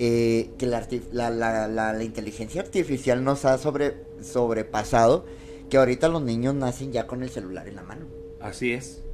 [0.00, 0.80] eh, que la,
[1.12, 5.26] la, la, inteligencia artificial nos ha sobre, sobrepasado,
[5.68, 8.06] que ahorita los niños nacen ya con el celular en la mano.
[8.40, 9.04] Así es.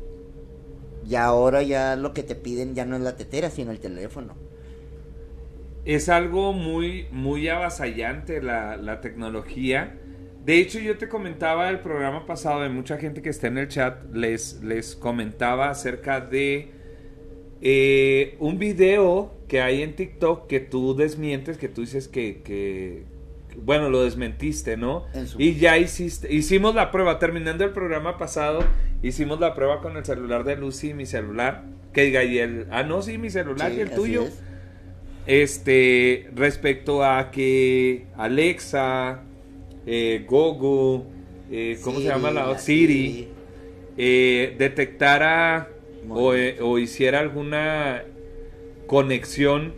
[1.05, 4.35] Y ahora ya lo que te piden ya no es la tetera, sino el teléfono
[5.87, 9.97] es algo muy, muy avasallante la, la, tecnología.
[10.45, 13.69] De hecho, yo te comentaba el programa pasado de mucha gente que está en el
[13.69, 16.73] chat, les, les comentaba acerca de
[17.61, 23.05] eh, un video que hay en TikTok que tú desmientes, que tú dices que, que
[23.65, 25.05] bueno, lo desmentiste, ¿no?
[25.39, 28.65] Y ya hiciste, hicimos la prueba, terminando el programa pasado,
[29.03, 32.67] hicimos la prueba con el celular de Lucy y mi celular, que diga, y el,
[32.71, 34.27] ah, no, sí, mi celular y el tuyo.
[35.27, 39.23] Este, respecto a que Alexa,
[39.87, 41.07] eh, Gogo,
[41.51, 43.29] eh, ¿cómo se llama la Siri?
[43.97, 45.69] Eh, detectara
[46.09, 48.05] o, hiciera alguna
[48.87, 49.75] conexión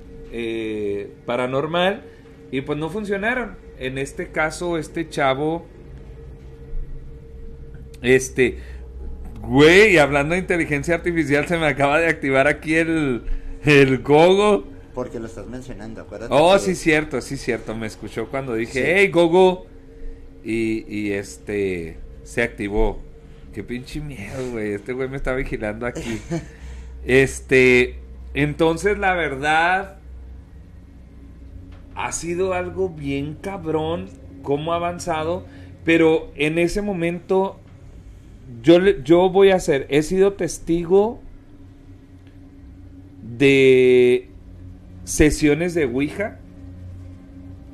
[1.27, 2.03] paranormal
[2.51, 3.57] y pues no funcionaron.
[3.79, 5.67] En este caso, este chavo,
[8.03, 8.59] este,
[9.41, 13.23] güey, hablando de inteligencia artificial, se me acaba de activar aquí el,
[13.65, 14.65] el Gogo
[14.99, 16.35] porque lo estás mencionando, acuérdate.
[16.37, 17.77] Oh, sí, cierto, sí, cierto.
[17.77, 19.69] Me escuchó cuando dije, hey, Gogo.
[20.43, 23.01] Y, y este, se activó.
[23.55, 24.73] Qué pinche miedo, güey.
[24.73, 26.21] Este güey me está vigilando aquí.
[27.07, 28.01] este,
[28.39, 29.99] entonces la verdad,
[31.99, 34.09] ha sido algo bien cabrón
[34.45, 35.45] cómo ha avanzado.
[35.85, 37.59] Pero en ese momento,
[38.63, 41.21] yo, yo voy a ser, he sido testigo
[43.37, 44.29] de
[45.03, 46.39] sesiones de Ouija.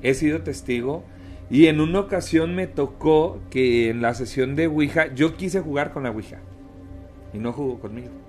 [0.02, 1.04] He sido testigo.
[1.50, 5.92] Y en una ocasión me tocó que en la sesión de Ouija yo quise jugar
[5.92, 6.38] con la Ouija.
[7.34, 8.24] Y no jugó conmigo.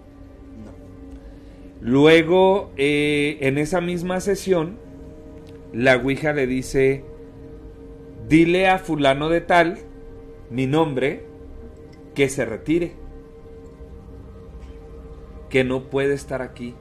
[1.82, 4.78] Luego, eh, en esa misma sesión,
[5.74, 7.04] la Ouija le dice,
[8.28, 9.80] dile a fulano de tal,
[10.50, 11.26] mi nombre,
[12.14, 12.94] que se retire.
[15.50, 16.76] Que no puede estar aquí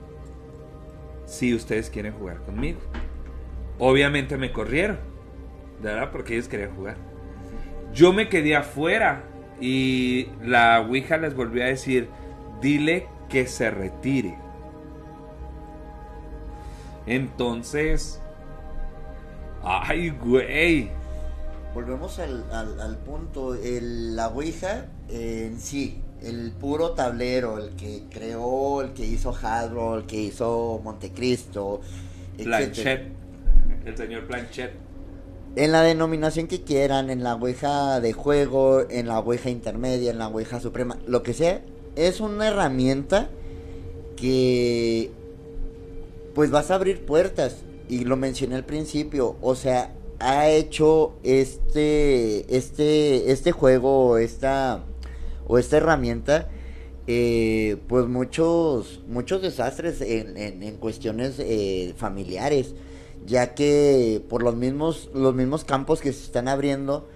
[1.27, 2.81] si ustedes quieren jugar conmigo.
[3.79, 4.99] Obviamente me corrieron,
[5.83, 6.11] ¿verdad?
[6.13, 6.97] Porque ellos querían jugar.
[7.93, 9.25] Yo me quedé afuera
[9.61, 12.09] y la Ouija les volvió a decir,
[12.61, 14.44] dile que se retire.
[17.07, 18.21] Entonces,
[19.63, 20.91] ay, güey.
[21.75, 28.83] Volvemos al, al, punto, el, la Ouija en sí, el puro tablero, el que creó,
[28.83, 31.81] el que hizo Hasbro, el que hizo Montecristo,
[32.43, 33.09] Planchet,
[33.85, 34.73] el señor Planchet.
[35.57, 40.19] En la denominación que quieran, en la Ouija de juego, en la Ouija intermedia, en
[40.19, 41.61] la Ouija suprema, lo que sea,
[41.97, 43.29] es una herramienta
[44.17, 45.11] que
[46.35, 52.57] pues vas a abrir puertas y lo mencioné al principio, o sea, ha hecho este
[52.57, 54.85] este este juego, esta
[55.47, 56.49] o esta herramienta,
[57.07, 62.75] eh, pues muchos, muchos desastres en, en, cuestiones eh, familiares,
[63.27, 67.09] ya que por los mismos, los mismos campos que se están abriendo,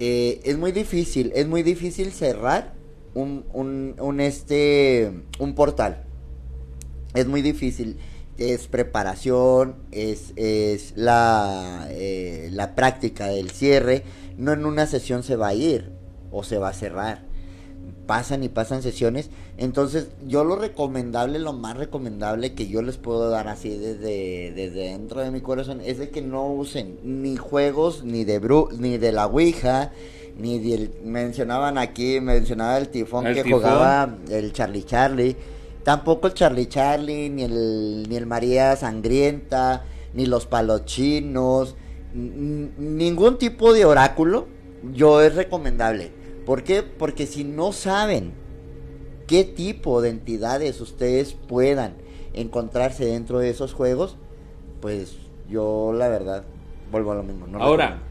[0.00, 2.74] eh, es muy difícil, es muy difícil cerrar
[3.14, 6.04] un, un, un, este, un portal.
[7.14, 7.98] Es muy difícil
[8.40, 11.88] es preparación, es, es la,
[12.50, 14.02] la práctica del cierre.
[14.36, 15.92] No en una sesión se va a ir
[16.32, 17.30] o se va a cerrar
[18.10, 19.30] pasan y pasan sesiones.
[19.56, 24.88] Entonces, yo lo recomendable, lo más recomendable que yo les puedo dar así desde, desde
[24.88, 28.98] dentro de mi corazón es de que no usen ni juegos ni de bru ni
[28.98, 29.92] de la Ouija,
[30.36, 33.60] ni del, mencionaban aquí, mencionaba el tifón El que tifón.
[33.60, 35.36] jugaba el Charlie Charlie.
[35.84, 41.74] Tampoco el Charlie Charlie, ni el, ni el María Sangrienta, ni los palochinos,
[42.14, 44.46] ningún tipo de oráculo,
[44.92, 46.10] yo es recomendable.
[46.44, 46.82] ¿Por qué?
[46.82, 48.32] Porque si no saben
[49.26, 51.94] qué tipo de entidades ustedes puedan
[52.32, 54.16] encontrarse dentro de esos juegos,
[54.80, 55.16] pues
[55.48, 56.44] yo la verdad
[56.90, 57.46] vuelvo a lo mismo.
[57.46, 58.10] no Ahora, recomiendo.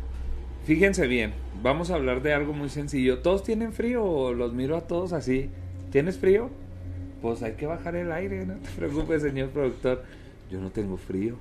[0.65, 3.19] fíjense bien, vamos a hablar de algo muy sencillo.
[3.19, 5.49] ¿Todos tienen frío o los miro a todos así?
[5.91, 6.49] ¿Tienes frío?
[7.21, 10.03] Pues hay que bajar el aire, no te preocupes, señor productor.
[10.49, 11.35] Yo no tengo frío.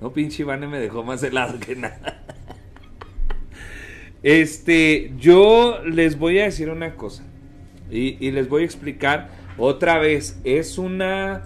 [0.00, 2.22] No, pinche Ivane me dejó más helado que nada.
[4.22, 7.24] Este, yo les voy a decir una cosa.
[7.90, 10.40] Y, y les voy a explicar otra vez.
[10.44, 11.44] Es una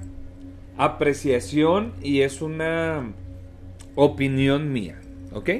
[0.76, 3.12] apreciación y es una
[3.94, 5.00] opinión mía.
[5.32, 5.50] ¿Ok?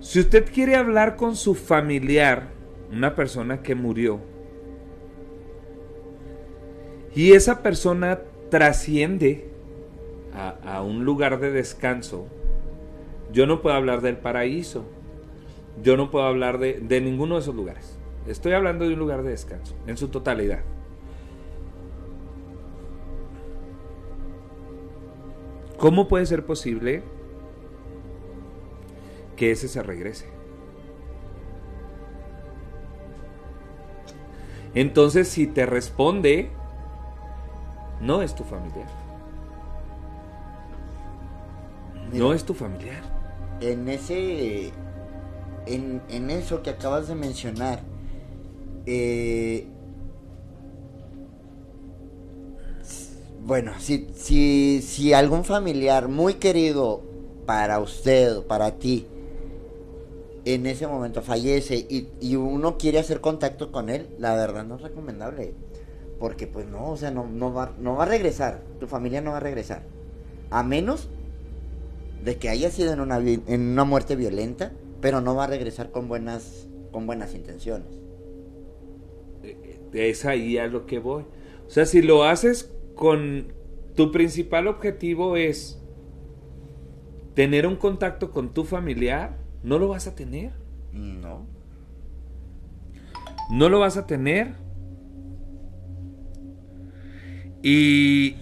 [0.00, 2.48] Si usted quiere hablar con su familiar,
[2.90, 4.20] una persona que murió,
[7.14, 9.48] y esa persona trasciende
[10.64, 12.26] a, un lugar de descanso,
[13.32, 14.84] yo no puedo hablar del paraíso,
[15.82, 17.98] yo no puedo hablar de ninguno de esos lugares.
[18.26, 20.60] Estoy hablando de un lugar de descanso, en su totalidad.
[25.78, 27.02] ¿Cómo puede ser posible
[29.36, 30.26] que ese se regrese?
[34.74, 36.50] Entonces, si te responde,
[38.00, 38.88] no es tu familiar.
[42.12, 43.02] No es tu familiar.
[43.60, 44.72] en ese
[45.66, 47.80] en, en eso que acabas de mencionar
[48.86, 49.66] eh,
[53.44, 57.02] bueno si, si si algún familiar muy querido
[57.46, 59.06] para usted o para ti
[60.46, 64.76] en ese momento fallece y, y uno quiere hacer contacto con él la verdad no
[64.76, 65.54] es recomendable
[66.20, 69.32] porque pues no o sea no, no va no va a regresar tu familia no
[69.32, 69.82] va a regresar
[70.50, 71.08] a menos
[72.24, 75.90] de que haya sido en una, en una muerte violenta, pero no va a regresar
[75.90, 77.88] con buenas, con buenas intenciones.
[79.92, 81.24] Es ahí a lo que voy.
[81.66, 83.52] O sea, si lo haces con
[83.96, 85.80] tu principal objetivo es
[87.34, 90.52] tener un contacto con tu familiar, no lo vas a tener.
[90.92, 91.46] No.
[93.50, 94.54] No lo vas a tener.
[97.62, 98.36] Y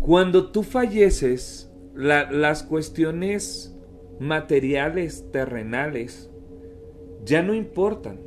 [0.00, 3.74] cuando tú falleces, la- las cuestiones
[4.18, 6.30] materiales, terrenales,
[7.24, 8.20] ya no importan.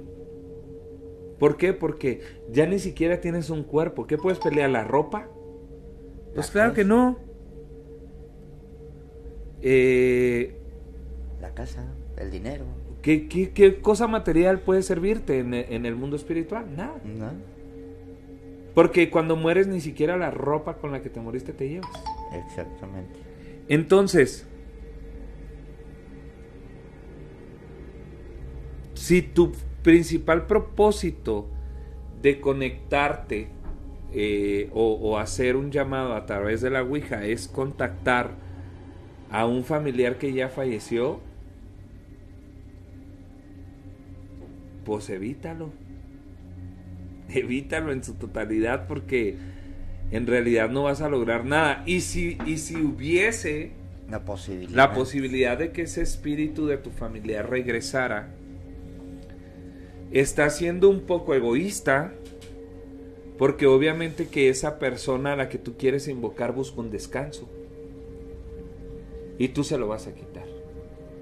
[1.39, 1.73] ¿Por qué?
[1.73, 4.07] Porque ya ni siquiera tienes un cuerpo.
[4.07, 4.71] ¿Qué puedes pelear?
[4.71, 5.29] ¿La ropa?
[6.33, 7.19] Pues La claro que no.
[9.61, 10.55] Eh,
[11.41, 11.83] La casa,
[12.17, 12.65] el dinero.
[13.07, 16.65] ¿Qué, qué, qué cosa material puede servirte en, e- en el mundo espiritual?
[16.75, 16.99] Nada.
[17.05, 17.31] ¿No?
[18.75, 21.89] Porque cuando mueres ni siquiera la ropa con la que te moriste te llevas.
[22.33, 23.17] Exactamente.
[23.69, 24.45] Entonces,
[28.93, 29.53] si tu
[29.83, 31.47] principal propósito
[32.21, 33.47] de conectarte
[34.11, 38.31] eh, o, o hacer un llamado a través de la Ouija es contactar
[39.31, 41.21] a un familiar que ya falleció,
[44.87, 45.69] pues evítalo.
[47.27, 49.35] Evítalo en su totalidad porque
[50.11, 51.83] en realidad no vas a lograr nada.
[51.85, 53.73] Y si, y si hubiese
[54.09, 54.71] La posibilidad.
[54.71, 58.33] la posibilidad de que ese espíritu de tu familiar regresara,
[60.11, 62.13] está siendo un poco egoísta
[63.37, 67.49] porque obviamente que esa persona a la que tú quieres invocar busca un descanso
[69.37, 70.47] y tú se lo vas a quitar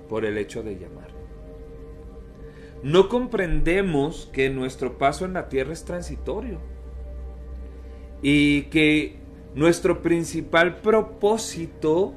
[0.07, 1.04] por el hecho de llamar.
[2.85, 6.59] No comprendemos que nuestro paso en la tierra es transitorio
[8.21, 9.15] y que
[9.55, 12.13] nuestro principal propósito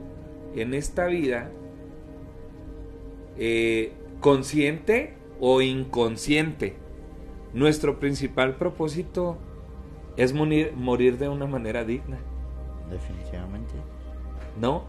[0.54, 1.50] en esta vida,
[3.38, 6.76] eh, consciente o inconsciente,
[7.54, 9.38] nuestro principal propósito
[10.18, 12.18] es morir, morir de una manera digna,
[12.90, 13.72] Definitivamente.
[14.60, 14.84] ¿no?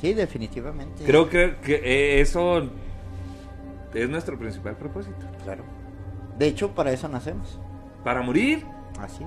[0.00, 1.04] Sí, definitivamente.
[1.04, 2.62] Creo que, que, eh, eso
[3.94, 5.26] es nuestro principal propósito.
[5.44, 5.64] Claro.
[6.38, 7.60] De hecho, para eso nacemos.
[8.02, 8.64] Para morir,
[8.98, 9.24] Así.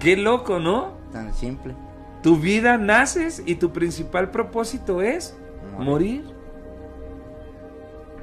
[0.00, 0.92] qué loco, ¿no?
[1.12, 1.74] Tan simple.
[2.22, 5.38] Tu vida naces y tu principal propósito es
[5.78, 6.24] morir.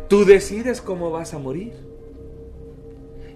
[0.10, 1.74] Tú decides cómo vas a morir.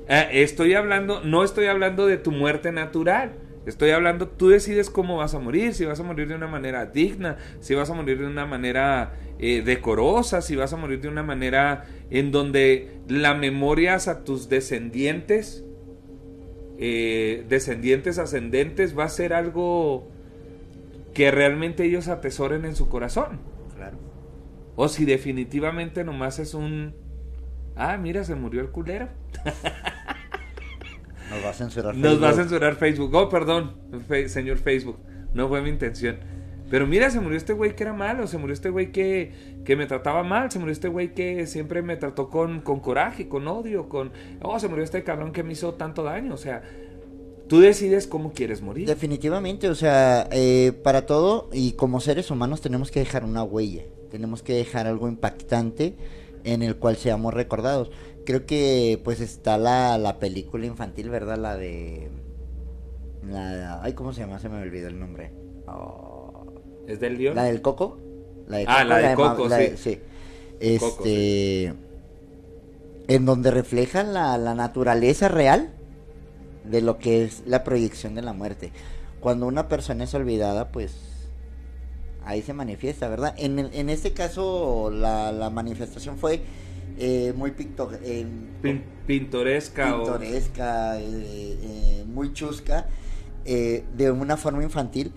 [0.08, 3.34] Ah, estoy hablando, no estoy hablando de tu muerte natural.
[3.70, 6.88] Estoy hablando, tú decides cómo vas a morir, si vas a morir de una manera
[6.88, 11.08] digna, si vas a morir de una manera eh, decorosa, si vas a morir de
[11.08, 15.64] una manera en donde la memoria a tus descendientes,
[16.80, 20.08] eh, descendientes ascendentes, va a ser algo
[21.14, 23.40] que realmente ellos atesoren en su corazón.
[23.76, 23.98] Claro.
[24.76, 26.96] O si definitivamente nomás es un...
[27.76, 29.10] Ah, mira, se murió el culero.
[31.30, 32.36] Nos va a censurar Nos va a Facebook.
[32.50, 33.16] censurar Facebook.
[33.16, 33.74] Oh, perdón,
[34.08, 34.98] fe- señor Facebook.
[35.34, 36.18] No fue mi intención.
[36.70, 38.28] Pero mira, se murió este güey que era malo.
[38.28, 39.32] Se murió este güey que,
[39.66, 40.52] que me trataba mal.
[40.52, 43.90] Se murió este güey que siempre me trató con, con coraje, con odio.
[43.90, 44.12] con
[44.42, 46.34] Oh, se murió este cabrón que me hizo tanto daño.
[46.34, 46.62] O sea,
[47.48, 48.88] tú decides cómo quieres morir.
[48.88, 53.84] Definitivamente, o sea, eh, para todo y como seres humanos tenemos que dejar una huella,
[54.12, 55.96] tenemos que dejar algo impactante
[56.44, 57.90] en el cual seamos recordados.
[58.30, 61.40] Creo que pues está la, la película infantil, ¿verdad?
[61.40, 62.12] La de...
[63.28, 64.38] La, ay, ¿cómo se llama?
[64.38, 65.32] Se me olvidó el nombre.
[65.66, 66.46] Oh,
[66.88, 67.36] ¿Es del león?
[67.36, 67.98] La del Coco.
[68.48, 70.00] La de Ah, la de Coco, la de- sí.
[70.60, 71.84] Este, Coco,
[73.08, 75.72] en donde refleja la, la naturaleza real
[76.66, 78.72] de lo que es la proyección de la muerte.
[79.22, 80.94] Cuando una persona es olvidada, pues
[82.26, 83.34] ahí se manifiesta, ¿verdad?
[83.40, 86.42] En, el- en este caso, la, la manifestación fue
[87.00, 87.52] eh, muy
[88.04, 88.26] eh,
[88.62, 92.88] Pin- pintoresca pintoresca, eh, eh, muy chusca,
[93.46, 95.12] de una forma infantil,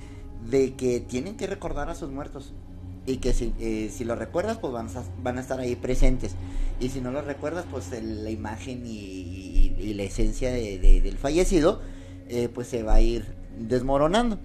[0.49, 2.55] de que tienen que recordar a sus muertos.
[3.05, 3.53] Y que si,
[3.93, 6.35] si lo recuerdas, pues van a, van a estar ahí presentes.
[6.81, 10.79] Y si no lo recuerdas, pues el- la imagen y, y- y la esencia de-
[10.79, 11.81] de- del fallecido,
[12.55, 13.27] pues se va a ir
[13.59, 14.39] desmoronando.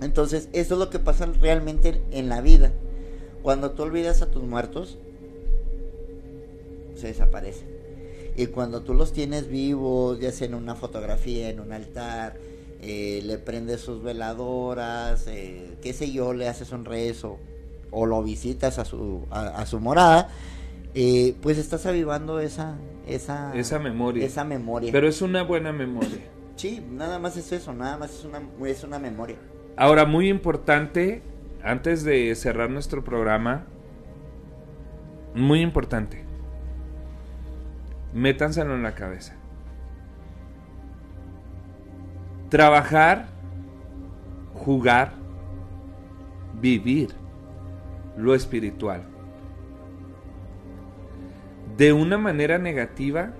[0.00, 2.72] Entonces, eso es lo que pasa realmente en la vida.
[3.42, 4.98] Cuando tú olvidas a tus muertos,
[6.96, 7.68] se desaparecen.
[8.36, 12.36] Y cuando tú los tienes vivos, ya sea en una fotografía, en un altar,
[12.82, 17.38] eh, le prendes sus veladoras, eh, qué sé yo, le haces un rezo
[17.90, 20.28] o lo visitas a su, a, a su morada,
[20.94, 22.76] eh, pues estás avivando esa,
[23.06, 24.24] esa, Esa memoria.
[24.24, 24.92] Esa memoria.
[24.92, 26.18] Pero es una buena memoria.
[26.56, 29.36] Sí, nada más es eso, nada más es una, es una memoria.
[29.76, 31.20] Ahora, muy importante,
[31.62, 33.66] antes de cerrar nuestro programa,
[35.34, 36.24] muy importante,
[38.16, 39.34] métanselo en la cabeza.
[42.48, 43.26] Trabajar,
[44.54, 45.12] jugar,
[46.60, 47.10] vivir
[48.16, 49.02] lo espiritual.
[51.76, 53.32] De una manera negativa,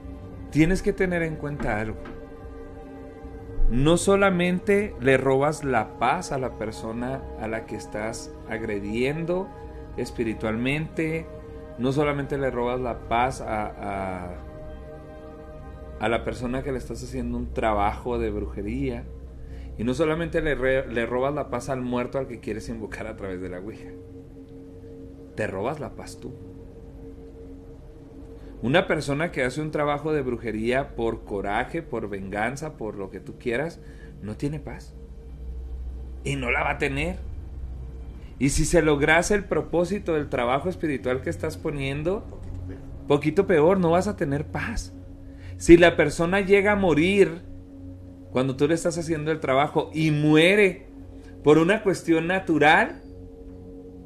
[0.50, 1.96] tienes que tener en cuenta algo
[3.70, 9.48] no solamente le robas la paz a la persona a la que estás agrediendo
[9.96, 11.26] espiritualmente,
[11.78, 14.28] no solamente le robas la paz a, a,
[16.00, 19.04] a la persona que le estás haciendo un trabajo de brujería,
[19.78, 23.06] y no solamente le, re- le robas la paz al muerto al que quieres invocar
[23.06, 23.90] a través de la Ouija,
[25.34, 26.32] te robas la paz tú.
[28.62, 33.20] Una persona que hace un trabajo de brujería por coraje, por venganza, por lo que
[33.20, 33.80] tú quieras,
[34.22, 34.94] no tiene paz.
[36.24, 37.16] Y no la va a tener.
[38.38, 42.24] Y si se lograse el propósito del trabajo espiritual que estás poniendo,
[43.06, 44.94] poquito peor, no vas a tener paz.
[45.58, 47.42] Si la persona llega a morir
[48.30, 50.86] cuando tú le estás haciendo el trabajo y muere
[51.42, 53.02] por una cuestión natural,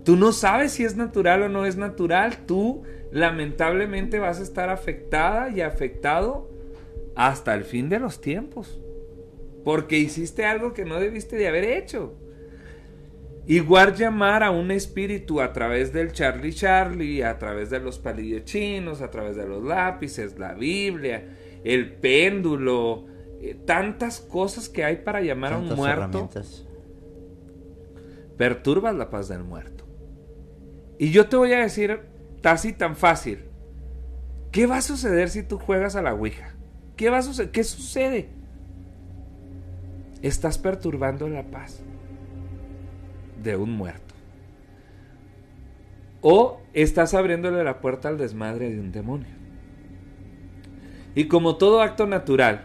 [0.05, 4.69] tú no sabes si es natural o no es natural, tú lamentablemente vas a estar
[4.69, 6.49] afectada y afectado
[7.17, 8.81] hasta el fin de los tiempos.
[9.65, 12.15] Porque hiciste algo que no debiste de haber hecho.
[13.47, 18.45] Igual llamar a un espíritu a través del Charlie Charlie, a través de los palillos
[18.45, 21.25] chinos, a través de los lápices, la Biblia,
[21.65, 23.07] el péndulo,
[23.41, 26.29] eh, tantas cosas que hay para llamar a un muerto,
[28.37, 29.85] perturbas la paz del muerto.
[30.99, 32.01] Y yo te voy a decir
[32.43, 33.45] así tan fácil.
[34.51, 36.55] ¿Qué va a suceder si tú juegas a la Ouija?
[36.97, 37.51] ¿Qué va a suceder?
[37.53, 38.29] ¿Qué sucede?
[40.23, 41.81] Estás perturbando la paz
[43.43, 44.15] de un muerto.
[46.21, 49.40] O estás abriéndole la puerta al desmadre de un demonio.
[51.15, 52.63] Y como todo acto natural,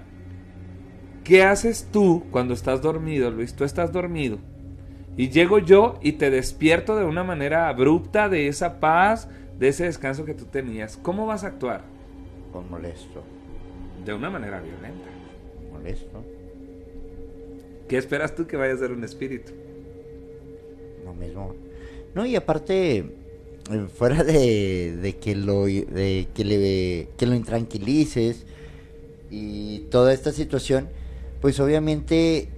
[1.23, 3.55] ¿qué haces tú cuando estás dormido, Luis?
[3.55, 4.37] Tú estás dormido.
[5.17, 9.85] Y llego yo y te despierto de una manera abrupta de esa paz, de ese
[9.85, 10.97] descanso que tú tenías.
[10.97, 11.83] ¿Cómo vas a actuar?
[12.51, 13.23] Con molesto,
[14.05, 15.09] De una manera violenta.
[15.71, 16.23] molesto.
[17.87, 19.53] ¿Qué esperas tú que vaya a ser un espíritu?
[21.05, 21.55] Lo mismo.
[22.13, 23.15] No, y aparte,
[23.95, 28.45] fuera de, de que lo de que le que lo intranquilices
[29.29, 30.89] y toda esta situación,
[31.41, 32.49] pues obviamente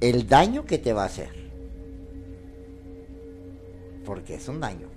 [0.00, 1.30] el daño que te va a hacer.
[4.04, 4.88] Porque es un daño.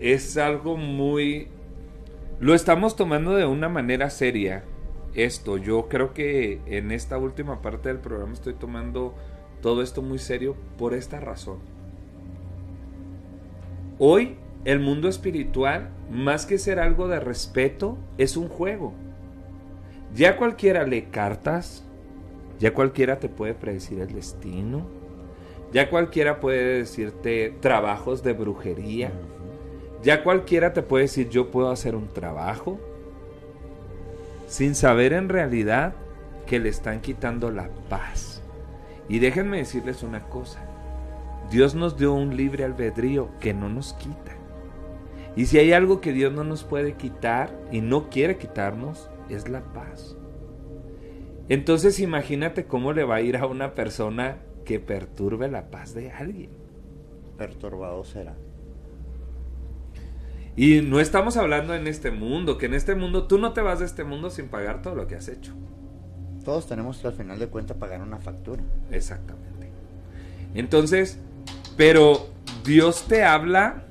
[0.00, 1.48] Es algo muy...
[2.38, 4.64] Lo estamos tomando de una manera seria.
[5.14, 9.14] Esto, yo creo que en esta última parte del programa estoy tomando
[9.62, 11.58] todo esto muy serio por esta razón.
[13.98, 18.92] Hoy el mundo espiritual, más que ser algo de respeto, es un juego.
[20.14, 21.84] Ya cualquiera lee cartas,
[22.60, 24.86] ya cualquiera te puede predecir el destino,
[25.72, 29.10] ya cualquiera puede decirte trabajos de brujería,
[30.02, 32.78] ya cualquiera te puede decir yo puedo hacer un trabajo,
[34.46, 35.94] sin saber en realidad
[36.46, 38.31] que le están quitando la paz.
[39.08, 40.60] Y déjenme decirles una cosa,
[41.50, 44.36] Dios nos dio un libre albedrío que no nos quita.
[45.36, 49.48] Y si hay algo que Dios no nos puede quitar y no quiere quitarnos, es
[49.48, 50.16] la paz.
[51.48, 56.10] Entonces imagínate cómo le va a ir a una persona que perturbe la paz de
[56.10, 56.50] alguien.
[57.36, 58.36] Perturbado será.
[60.54, 63.78] Y no estamos hablando en este mundo, que en este mundo tú no te vas
[63.78, 65.54] de este mundo sin pagar todo lo que has hecho.
[66.44, 68.62] Todos tenemos que al final de cuentas pagar una factura.
[68.90, 69.70] Exactamente.
[70.54, 71.18] Entonces,
[71.76, 72.26] pero
[72.64, 73.86] Dios te habla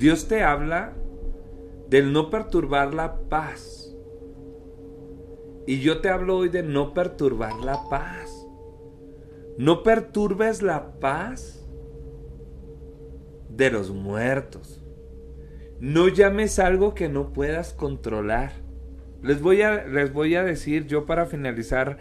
[0.00, 0.94] Dios te habla
[1.90, 3.94] del no perturbar la paz.
[5.66, 8.46] Y yo te hablo hoy de no perturbar la paz.
[9.58, 11.68] No perturbes la paz
[13.50, 14.82] de los muertos.
[15.80, 18.52] No llames algo que no puedas controlar.
[19.22, 21.98] Les voy a, les voy a decir yo para finalizar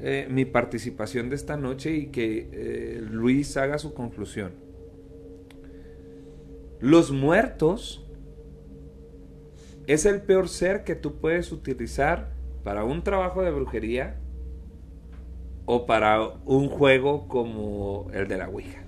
[0.00, 4.52] eh, mi participación de esta noche y que eh, Luis haga su conclusión.
[6.80, 8.06] Los muertos
[9.86, 12.32] es el peor ser que tú puedes utilizar
[12.62, 14.20] para un trabajo de brujería
[15.64, 18.84] o para un juego como el de la Ouija.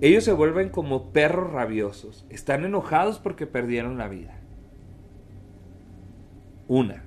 [0.00, 2.26] Ellos se vuelven como perros rabiosos.
[2.30, 4.35] Están enojados porque perdieron la vida.
[6.68, 7.04] Una.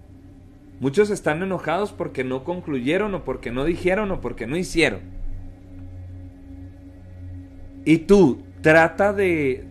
[0.80, 5.02] Muchos están enojados porque no concluyeron o porque no dijeron o porque no hicieron.
[7.84, 9.65] Y tú, trata de,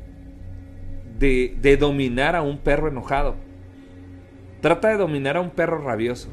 [1.18, 3.36] de, dominar a un perro enojado.
[4.60, 6.28] Trata de dominar a un perro rabioso.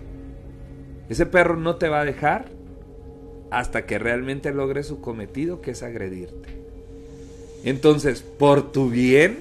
[1.10, 2.46] Ese perro no te va a dejar
[3.52, 6.50] hasta que realmente logre su cometido, que es agredirte.
[7.64, 9.40] Entonces, por tu bien,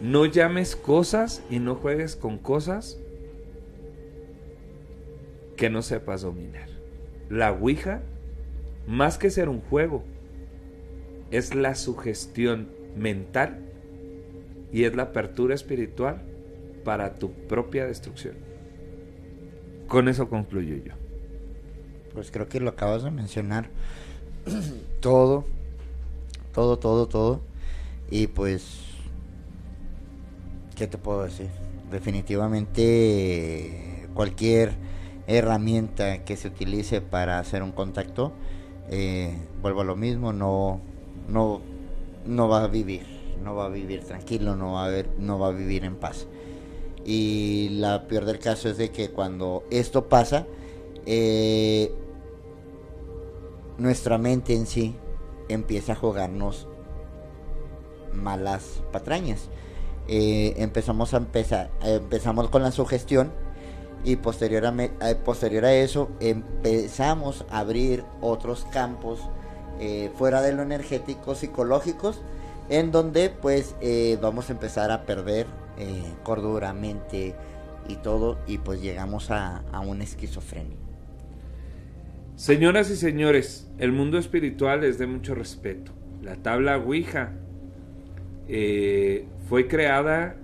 [0.00, 2.98] no llames cosas y no juegues con cosas
[5.56, 6.68] que no sepas dominar.
[7.28, 8.00] La Ouija,
[8.86, 10.04] más que ser un juego,
[11.30, 13.60] es la sugestión mental
[14.72, 16.22] y es la apertura espiritual
[16.84, 18.36] para tu propia destrucción.
[19.86, 20.94] Con eso concluyo yo.
[22.14, 23.68] Pues creo que lo acabas de mencionar.
[25.00, 25.44] todo,
[26.52, 27.40] todo, todo, todo.
[28.10, 28.89] Y pues,
[30.80, 31.48] ¿qué te puedo decir?
[31.90, 34.72] Definitivamente cualquier
[35.26, 38.32] herramienta que se utilice para hacer un contacto,
[38.88, 40.80] eh, vuelvo a lo mismo, no,
[41.28, 41.60] no,
[42.24, 43.02] no va a vivir,
[43.44, 46.26] no va a vivir tranquilo, no va a, no va a vivir en paz.
[47.04, 50.46] Y la peor del caso es de que cuando esto pasa,
[51.04, 51.92] eh,
[53.76, 54.96] nuestra mente en sí
[55.50, 56.66] empieza a jugarnos
[58.14, 59.50] malas patrañas.
[60.12, 63.30] Eh, empezamos a empezar, empezamos con la sugestión
[64.02, 69.20] y posterior a, eh, posterior a eso empezamos a abrir otros campos
[69.78, 72.22] eh, fuera de lo energético, psicológicos,
[72.68, 73.76] en donde pues
[74.20, 75.46] vamos a empezar a perder
[76.24, 77.36] cordura, mente
[77.88, 80.76] y todo, y pues llegamos a, a una esquizofrenia.
[82.34, 85.92] Señoras y señores, el mundo espiritual es de mucho respeto.
[86.20, 87.32] La tabla Ouija
[89.50, 90.36] fue creada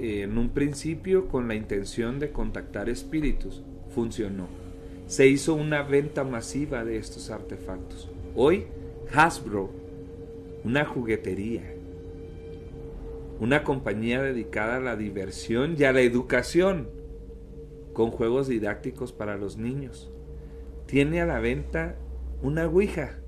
[0.00, 3.62] en un principio con la intención de contactar espíritus.
[3.94, 4.48] Funcionó.
[5.06, 8.10] Se hizo una venta masiva de estos artefactos.
[8.34, 8.64] Hoy
[9.14, 9.70] Hasbro,
[10.64, 11.72] una juguetería,
[13.38, 16.88] una compañía dedicada a la diversión y a la educación,
[17.92, 20.10] con juegos didácticos para los niños,
[20.86, 21.94] tiene a la venta
[22.42, 23.20] una Ouija,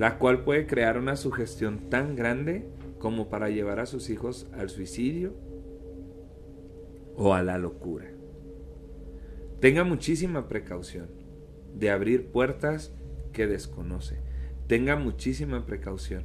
[0.00, 2.66] la cual puede crear una sugestión tan grande
[2.98, 5.34] como para llevar a sus hijos al suicidio
[7.16, 8.06] o a la locura.
[9.60, 11.10] Tenga muchísima precaución
[11.74, 12.94] de abrir puertas
[13.34, 14.22] que desconoce.
[14.68, 16.24] Tenga muchísima precaución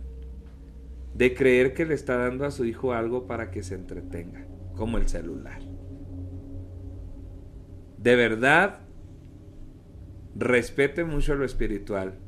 [1.13, 4.47] de creer que le está dando a su hijo algo para que se entretenga,
[4.77, 5.59] como el celular.
[7.97, 8.79] De verdad,
[10.33, 12.19] respete mucho lo espiritual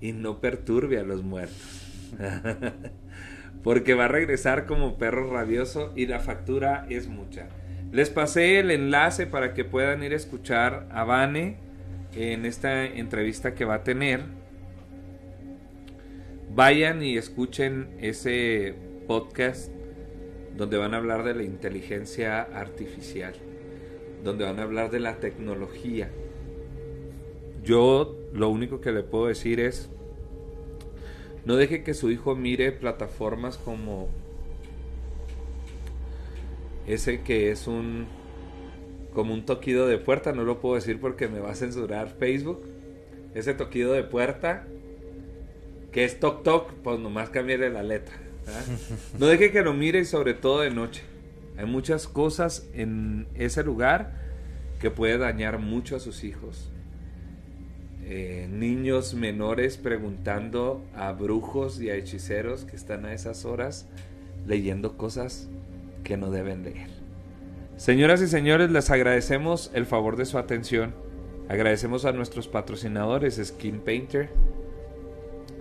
[0.00, 1.86] y no perturbe a los muertos.
[3.62, 7.48] Porque va a regresar como perro rabioso y la factura es mucha.
[7.92, 11.56] Les pasé el enlace para que puedan ir a escuchar a Vane
[12.14, 14.22] en esta entrevista que va a tener.
[16.54, 18.74] Vayan y escuchen ese
[19.06, 19.70] podcast
[20.56, 23.34] donde van a hablar de la inteligencia artificial,
[24.24, 26.10] donde van a hablar de la tecnología.
[27.62, 29.88] Yo lo único que le puedo decir es,
[31.44, 34.08] no deje que su hijo mire plataformas como
[36.86, 38.06] ese que es un
[39.14, 42.60] como un toquido de puerta, no lo puedo decir porque me va a censurar Facebook.
[43.34, 44.66] Ese toquido de puerta
[45.90, 48.14] que es toc toc, pues nomás cambiarle la letra.
[49.18, 51.02] No deje que lo mire y sobre todo de noche.
[51.56, 54.12] Hay muchas cosas en ese lugar
[54.78, 56.70] que puede dañar mucho a sus hijos.
[58.08, 63.88] Eh, niños menores preguntando a brujos y a hechiceros que están a esas horas
[64.46, 65.48] leyendo cosas
[66.04, 66.88] que no deben leer.
[67.76, 70.94] Señoras y señores, les agradecemos el favor de su atención.
[71.48, 74.30] Agradecemos a nuestros patrocinadores Skin Painter.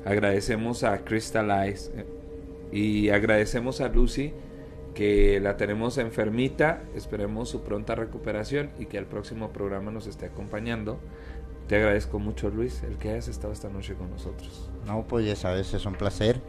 [0.06, 1.92] Agradecemos a Crystal Eyes.
[1.96, 2.06] Eh,
[2.72, 4.34] y agradecemos a Lucy
[4.94, 6.84] que la tenemos enfermita.
[6.96, 11.00] Esperemos su pronta recuperación y que el próximo programa nos esté acompañando.
[11.68, 14.70] Te agradezco mucho, Luis, el que hayas estado esta noche con nosotros.
[14.86, 16.40] No, pues ya sabes, es un placer.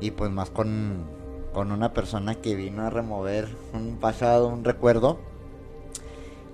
[0.00, 1.06] Y pues más con,
[1.52, 5.18] con una persona que vino a remover un pasado, un recuerdo.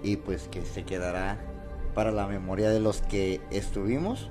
[0.03, 1.39] Y pues que se quedará
[1.95, 4.31] para la memoria de los que estuvimos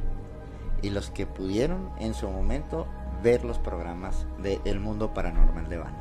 [0.82, 2.88] y los que pudieron en su momento
[3.22, 5.94] ver los programas de El Mundo Paranormal de Van.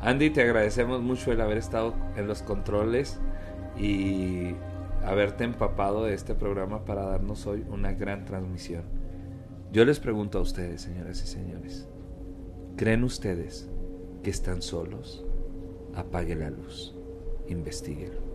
[0.00, 3.18] Andy, te agradecemos mucho el haber estado en los controles
[3.78, 4.54] y
[5.06, 8.82] haberte empapado de este programa para darnos hoy una gran transmisión.
[9.72, 11.88] Yo les pregunto a ustedes, señoras y señores,
[12.76, 13.70] ¿creen ustedes
[14.24, 15.24] que están solos?
[15.94, 16.94] Apague la luz,
[17.48, 18.25] investiguenlo.